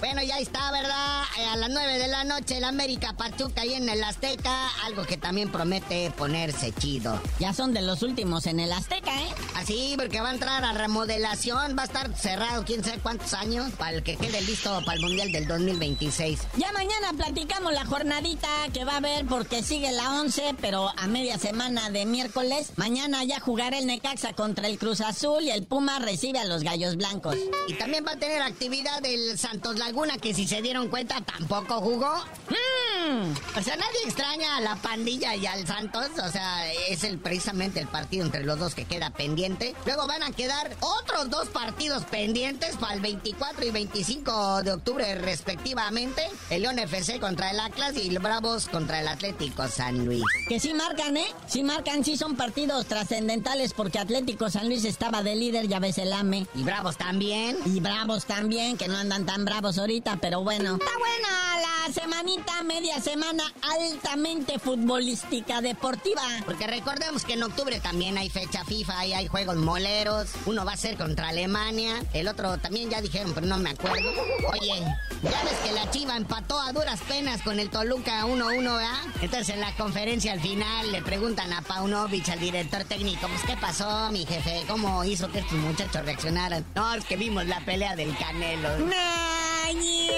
Bueno, 0.00 0.22
ya 0.22 0.38
está, 0.38 0.70
¿verdad? 0.72 1.22
Eh, 1.38 1.44
A 1.46 1.56
las 1.56 1.70
9 1.70 1.98
de 1.98 2.08
la 2.08 2.24
noche 2.24 2.58
el 2.58 2.64
América 2.64 3.14
Pachuca 3.16 3.62
ahí 3.62 3.74
en 3.74 3.88
el 3.88 4.02
Azteca, 4.04 4.68
algo 4.84 5.04
que 5.04 5.16
también 5.16 5.50
promete 5.50 6.10
ponerse 6.12 6.72
chido. 6.72 7.20
Ya 7.38 7.52
son 7.52 7.72
de 7.72 7.82
los 7.82 8.02
últimos 8.02 8.46
en 8.46 8.60
el 8.60 8.72
Azteca, 8.72 9.10
¿eh? 9.22 9.28
Así, 9.68 9.96
porque 9.98 10.22
va 10.22 10.30
a 10.30 10.32
entrar 10.32 10.64
a 10.64 10.72
remodelación, 10.72 11.76
va 11.76 11.82
a 11.82 11.84
estar 11.84 12.16
cerrado 12.16 12.64
quién 12.64 12.82
sabe 12.82 13.00
cuántos 13.02 13.34
años 13.34 13.70
para 13.72 13.98
el 13.98 14.02
que 14.02 14.16
quede 14.16 14.40
listo 14.40 14.80
para 14.86 14.94
el 14.94 15.02
Mundial 15.02 15.30
del 15.30 15.46
2026. 15.46 16.40
Ya 16.56 16.72
mañana 16.72 17.12
platicamos 17.14 17.74
la 17.74 17.84
jornadita 17.84 18.48
que 18.72 18.86
va 18.86 18.92
a 18.94 18.96
haber 18.96 19.26
porque 19.26 19.62
sigue 19.62 19.92
la 19.92 20.20
11, 20.22 20.54
pero 20.62 20.88
a 20.96 21.06
media 21.06 21.36
semana 21.36 21.90
de 21.90 22.06
miércoles. 22.06 22.72
Mañana 22.76 23.24
ya 23.24 23.40
jugará 23.40 23.76
el 23.76 23.84
Necaxa 23.84 24.32
contra 24.32 24.68
el 24.68 24.78
Cruz 24.78 25.02
Azul 25.02 25.42
y 25.42 25.50
el 25.50 25.66
Puma 25.66 25.98
recibe 25.98 26.38
a 26.38 26.46
los 26.46 26.62
Gallos 26.62 26.96
Blancos. 26.96 27.36
Y 27.66 27.74
también 27.74 28.06
va 28.06 28.12
a 28.12 28.18
tener 28.18 28.40
actividad 28.40 29.04
el 29.04 29.38
Santos 29.38 29.78
Laguna, 29.78 30.16
que 30.16 30.32
si 30.32 30.48
se 30.48 30.62
dieron 30.62 30.88
cuenta 30.88 31.20
tampoco 31.20 31.82
jugó. 31.82 32.24
Mm. 32.48 33.58
O 33.58 33.62
sea, 33.62 33.76
nadie 33.76 33.98
extraña 34.04 34.56
a 34.56 34.60
la 34.62 34.76
pandilla 34.76 35.36
y 35.36 35.44
al 35.44 35.66
Santos. 35.66 36.08
O 36.24 36.30
sea, 36.30 36.72
es 36.72 37.04
el 37.04 37.18
precisamente 37.18 37.80
el 37.80 37.88
partido 37.88 38.24
entre 38.24 38.44
los 38.44 38.58
dos 38.58 38.74
que 38.74 38.86
queda 38.86 39.10
pendiente. 39.10 39.57
Luego 39.86 40.06
van 40.06 40.22
a 40.22 40.30
quedar 40.32 40.76
otros 40.80 41.30
dos 41.30 41.48
partidos 41.48 42.04
pendientes 42.04 42.76
para 42.76 42.94
el 42.94 43.00
24 43.00 43.64
y 43.64 43.70
25 43.70 44.62
de 44.62 44.72
octubre 44.72 45.14
respectivamente. 45.16 46.22
El 46.50 46.62
León 46.62 46.78
FC 46.78 47.20
contra 47.20 47.50
el 47.50 47.60
Atlas 47.60 47.96
y 47.96 48.08
el 48.08 48.18
Bravos 48.18 48.68
contra 48.68 49.00
el 49.00 49.08
Atlético 49.08 49.66
San 49.68 50.04
Luis. 50.04 50.22
Que 50.48 50.60
sí 50.60 50.74
marcan, 50.74 51.16
¿eh? 51.16 51.26
Sí 51.46 51.62
marcan, 51.62 52.04
sí 52.04 52.16
son 52.16 52.36
partidos 52.36 52.86
trascendentales 52.86 53.72
porque 53.72 53.98
Atlético 53.98 54.50
San 54.50 54.68
Luis 54.68 54.84
estaba 54.84 55.22
de 55.22 55.36
líder, 55.36 55.68
ya 55.68 55.78
ves 55.78 55.98
el 55.98 56.12
AME. 56.12 56.46
Y 56.54 56.62
Bravos 56.62 56.96
también. 56.96 57.56
Y 57.64 57.80
bravos 57.80 58.24
también, 58.24 58.76
que 58.76 58.88
no 58.88 58.96
andan 58.96 59.26
tan 59.26 59.44
bravos 59.44 59.78
ahorita, 59.78 60.18
pero 60.20 60.42
bueno. 60.42 60.76
Está 60.76 60.98
buena 60.98 61.60
la 61.60 61.67
semanita, 61.92 62.62
media 62.62 63.00
semana 63.00 63.44
altamente 63.62 64.58
futbolística 64.58 65.60
deportiva. 65.60 66.22
Porque 66.44 66.66
recordemos 66.66 67.24
que 67.24 67.34
en 67.34 67.42
octubre 67.42 67.80
también 67.80 68.18
hay 68.18 68.30
fecha 68.30 68.64
FIFA 68.64 69.06
y 69.06 69.12
hay 69.14 69.26
juegos 69.28 69.56
moleros. 69.56 70.30
Uno 70.46 70.64
va 70.64 70.72
a 70.72 70.76
ser 70.76 70.96
contra 70.96 71.28
Alemania, 71.28 72.02
el 72.12 72.28
otro 72.28 72.58
también 72.58 72.90
ya 72.90 73.00
dijeron, 73.00 73.32
pero 73.34 73.46
no 73.46 73.58
me 73.58 73.70
acuerdo. 73.70 74.08
Oye, 74.52 74.80
ya 75.22 75.44
ves 75.44 75.58
que 75.64 75.72
la 75.72 75.90
Chiva 75.90 76.16
empató 76.16 76.60
a 76.60 76.72
duras 76.72 77.00
penas 77.08 77.42
con 77.42 77.58
el 77.58 77.70
Toluca 77.70 78.24
1-1, 78.26 78.62
¿verdad? 78.62 79.02
Entonces 79.20 79.50
en 79.50 79.60
la 79.60 79.74
conferencia 79.76 80.32
al 80.32 80.40
final 80.40 80.92
le 80.92 81.02
preguntan 81.02 81.52
a 81.52 81.62
Paunovic, 81.62 82.28
al 82.28 82.40
director 82.40 82.84
técnico, 82.84 83.28
pues 83.28 83.42
¿qué 83.46 83.56
pasó, 83.56 84.10
mi 84.10 84.26
jefe? 84.26 84.64
¿Cómo 84.68 85.04
hizo 85.04 85.30
que 85.30 85.40
estos 85.40 85.58
muchachos 85.58 86.04
reaccionaran? 86.04 86.64
No, 86.74 86.94
es 86.94 87.04
que 87.04 87.16
vimos 87.16 87.46
la 87.46 87.60
pelea 87.64 87.96
del 87.96 88.16
Canelo. 88.16 88.68
¡Naña! 88.78 90.17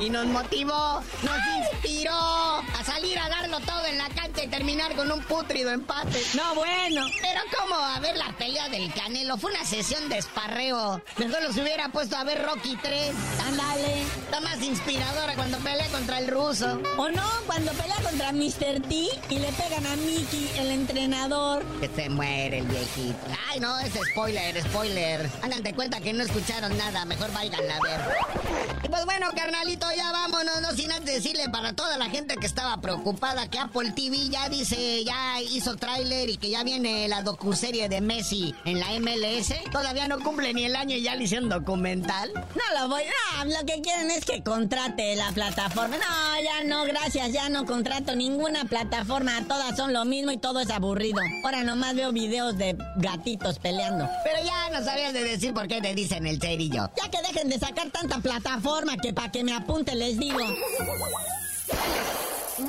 Y 0.00 0.10
nos 0.10 0.26
motivó, 0.26 1.02
nos 1.22 1.38
inspiró 1.58 2.62
salir 2.82 3.18
a 3.18 3.28
darlo 3.28 3.60
todo 3.60 3.84
en 3.86 3.98
la 3.98 4.08
cancha 4.08 4.44
y 4.44 4.48
terminar 4.48 4.94
con 4.94 5.10
un 5.10 5.22
putrido 5.22 5.70
empate. 5.70 6.22
No, 6.34 6.54
bueno. 6.54 7.06
Pero 7.20 7.40
¿cómo 7.58 7.74
a 7.74 7.98
ver 8.00 8.16
la 8.16 8.36
pelea 8.36 8.68
del 8.68 8.92
Canelo? 8.92 9.36
Fue 9.36 9.50
una 9.50 9.64
sesión 9.64 10.08
de 10.08 10.18
esparreo. 10.18 11.02
Mejor 11.18 11.42
los 11.42 11.56
hubiera 11.56 11.90
puesto 11.90 12.16
a 12.16 12.24
ver 12.24 12.42
Rocky 12.42 12.76
3. 12.82 13.14
Ándale. 13.46 14.02
Está 14.02 14.40
más 14.40 14.62
inspiradora 14.62 15.34
cuando 15.34 15.58
pelea 15.58 15.86
contra 15.88 16.18
el 16.18 16.28
ruso. 16.28 16.80
¿O 16.96 17.08
no? 17.10 17.22
Cuando 17.46 17.72
pelea 17.72 17.96
contra 18.02 18.32
Mr. 18.32 18.82
T 18.88 18.94
y 19.30 19.38
le 19.38 19.52
pegan 19.52 19.86
a 19.86 19.96
Mickey, 19.96 20.50
el 20.58 20.70
entrenador. 20.70 21.64
Que 21.80 21.88
se 21.88 22.08
muere 22.08 22.58
el 22.58 22.66
viejito. 22.66 23.18
Ay, 23.48 23.60
no, 23.60 23.78
es 23.80 23.92
spoiler, 24.10 24.62
spoiler. 24.62 25.30
Hagan 25.42 25.62
de 25.62 25.74
cuenta 25.74 26.00
que 26.00 26.12
no 26.12 26.22
escucharon 26.22 26.76
nada. 26.76 27.04
Mejor 27.04 27.32
vayan 27.32 27.70
a 27.70 27.80
ver. 27.80 28.00
Y 28.82 28.88
pues 28.88 29.04
bueno, 29.04 29.30
carnalito, 29.36 29.86
ya 29.96 30.10
vámonos. 30.12 30.60
No 30.60 30.72
sin 30.72 30.90
antes 30.92 31.14
decirle 31.22 31.48
para 31.48 31.72
toda 31.72 31.96
la 31.98 32.08
gente 32.08 32.36
que 32.36 32.46
estaba 32.46 32.71
preocupada 32.80 33.48
que 33.48 33.58
Apple 33.58 33.92
TV 33.92 34.28
ya 34.28 34.48
dice, 34.48 35.04
ya 35.04 35.40
hizo 35.40 35.76
tráiler 35.76 36.30
y 36.30 36.36
que 36.36 36.50
ya 36.50 36.62
viene 36.64 37.08
la 37.08 37.22
docuserie 37.22 37.88
de 37.88 38.00
Messi 38.00 38.54
en 38.64 38.80
la 38.80 38.86
MLS. 39.00 39.54
Todavía 39.70 40.08
no 40.08 40.18
cumple 40.20 40.54
ni 40.54 40.64
el 40.64 40.76
año 40.76 40.96
y 40.96 41.02
ya 41.02 41.14
le 41.14 41.24
hicieron 41.24 41.48
documental. 41.48 42.32
No 42.34 42.80
lo 42.80 42.88
voy. 42.88 43.02
No, 43.02 43.44
lo 43.44 43.66
que 43.66 43.80
quieren 43.80 44.10
es 44.10 44.24
que 44.24 44.42
contrate 44.42 45.16
la 45.16 45.32
plataforma. 45.32 45.96
No, 45.96 46.42
ya 46.42 46.64
no, 46.64 46.84
gracias, 46.84 47.32
ya 47.32 47.48
no 47.48 47.64
contrato 47.66 48.14
ninguna 48.16 48.64
plataforma. 48.64 49.44
Todas 49.46 49.76
son 49.76 49.92
lo 49.92 50.04
mismo 50.04 50.32
y 50.32 50.38
todo 50.38 50.60
es 50.60 50.70
aburrido. 50.70 51.20
Ahora 51.44 51.64
nomás 51.64 51.94
veo 51.94 52.12
videos 52.12 52.56
de 52.56 52.76
gatitos 52.96 53.58
peleando. 53.58 54.08
Pero 54.24 54.44
ya 54.44 54.70
no 54.70 54.84
sabías 54.84 55.12
de 55.12 55.24
decir 55.24 55.52
por 55.52 55.68
qué 55.68 55.80
te 55.80 55.94
dicen 55.94 56.26
el 56.26 56.40
cerillo. 56.40 56.90
Ya 57.02 57.10
que 57.10 57.26
dejen 57.26 57.48
de 57.48 57.58
sacar 57.58 57.90
tanta 57.90 58.18
plataforma 58.18 58.96
que 58.96 59.12
para 59.12 59.30
que 59.30 59.44
me 59.44 59.54
apunte 59.54 59.94
les 59.94 60.18
digo. 60.18 60.38
¡La 62.62 62.68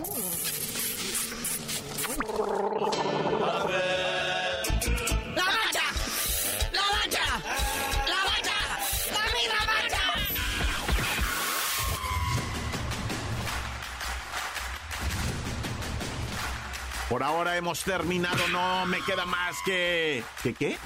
Por 17.14 17.22
ahora 17.22 17.56
hemos 17.58 17.84
terminado, 17.84 18.48
no 18.48 18.88
me 18.88 19.00
queda 19.02 19.24
más 19.28 19.56
que... 19.64 20.24
¿Qué 20.42 20.56
qué? 20.56 20.80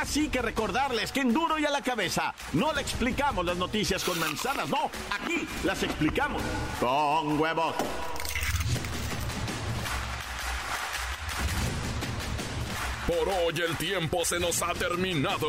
Así 0.00 0.30
que 0.30 0.40
recordarles 0.40 1.12
que 1.12 1.20
en 1.20 1.34
duro 1.34 1.58
y 1.58 1.66
a 1.66 1.70
la 1.70 1.82
cabeza 1.82 2.34
no 2.54 2.72
le 2.72 2.80
explicamos 2.80 3.44
las 3.44 3.58
noticias 3.58 4.02
con 4.02 4.18
manzanas, 4.18 4.70
no, 4.70 4.90
aquí 5.10 5.46
las 5.62 5.82
explicamos 5.82 6.40
con 6.80 7.38
huevos. 7.38 7.74
Por 13.06 13.28
hoy 13.28 13.60
el 13.60 13.76
tiempo 13.76 14.24
se 14.24 14.40
nos 14.40 14.62
ha 14.62 14.72
terminado. 14.72 15.48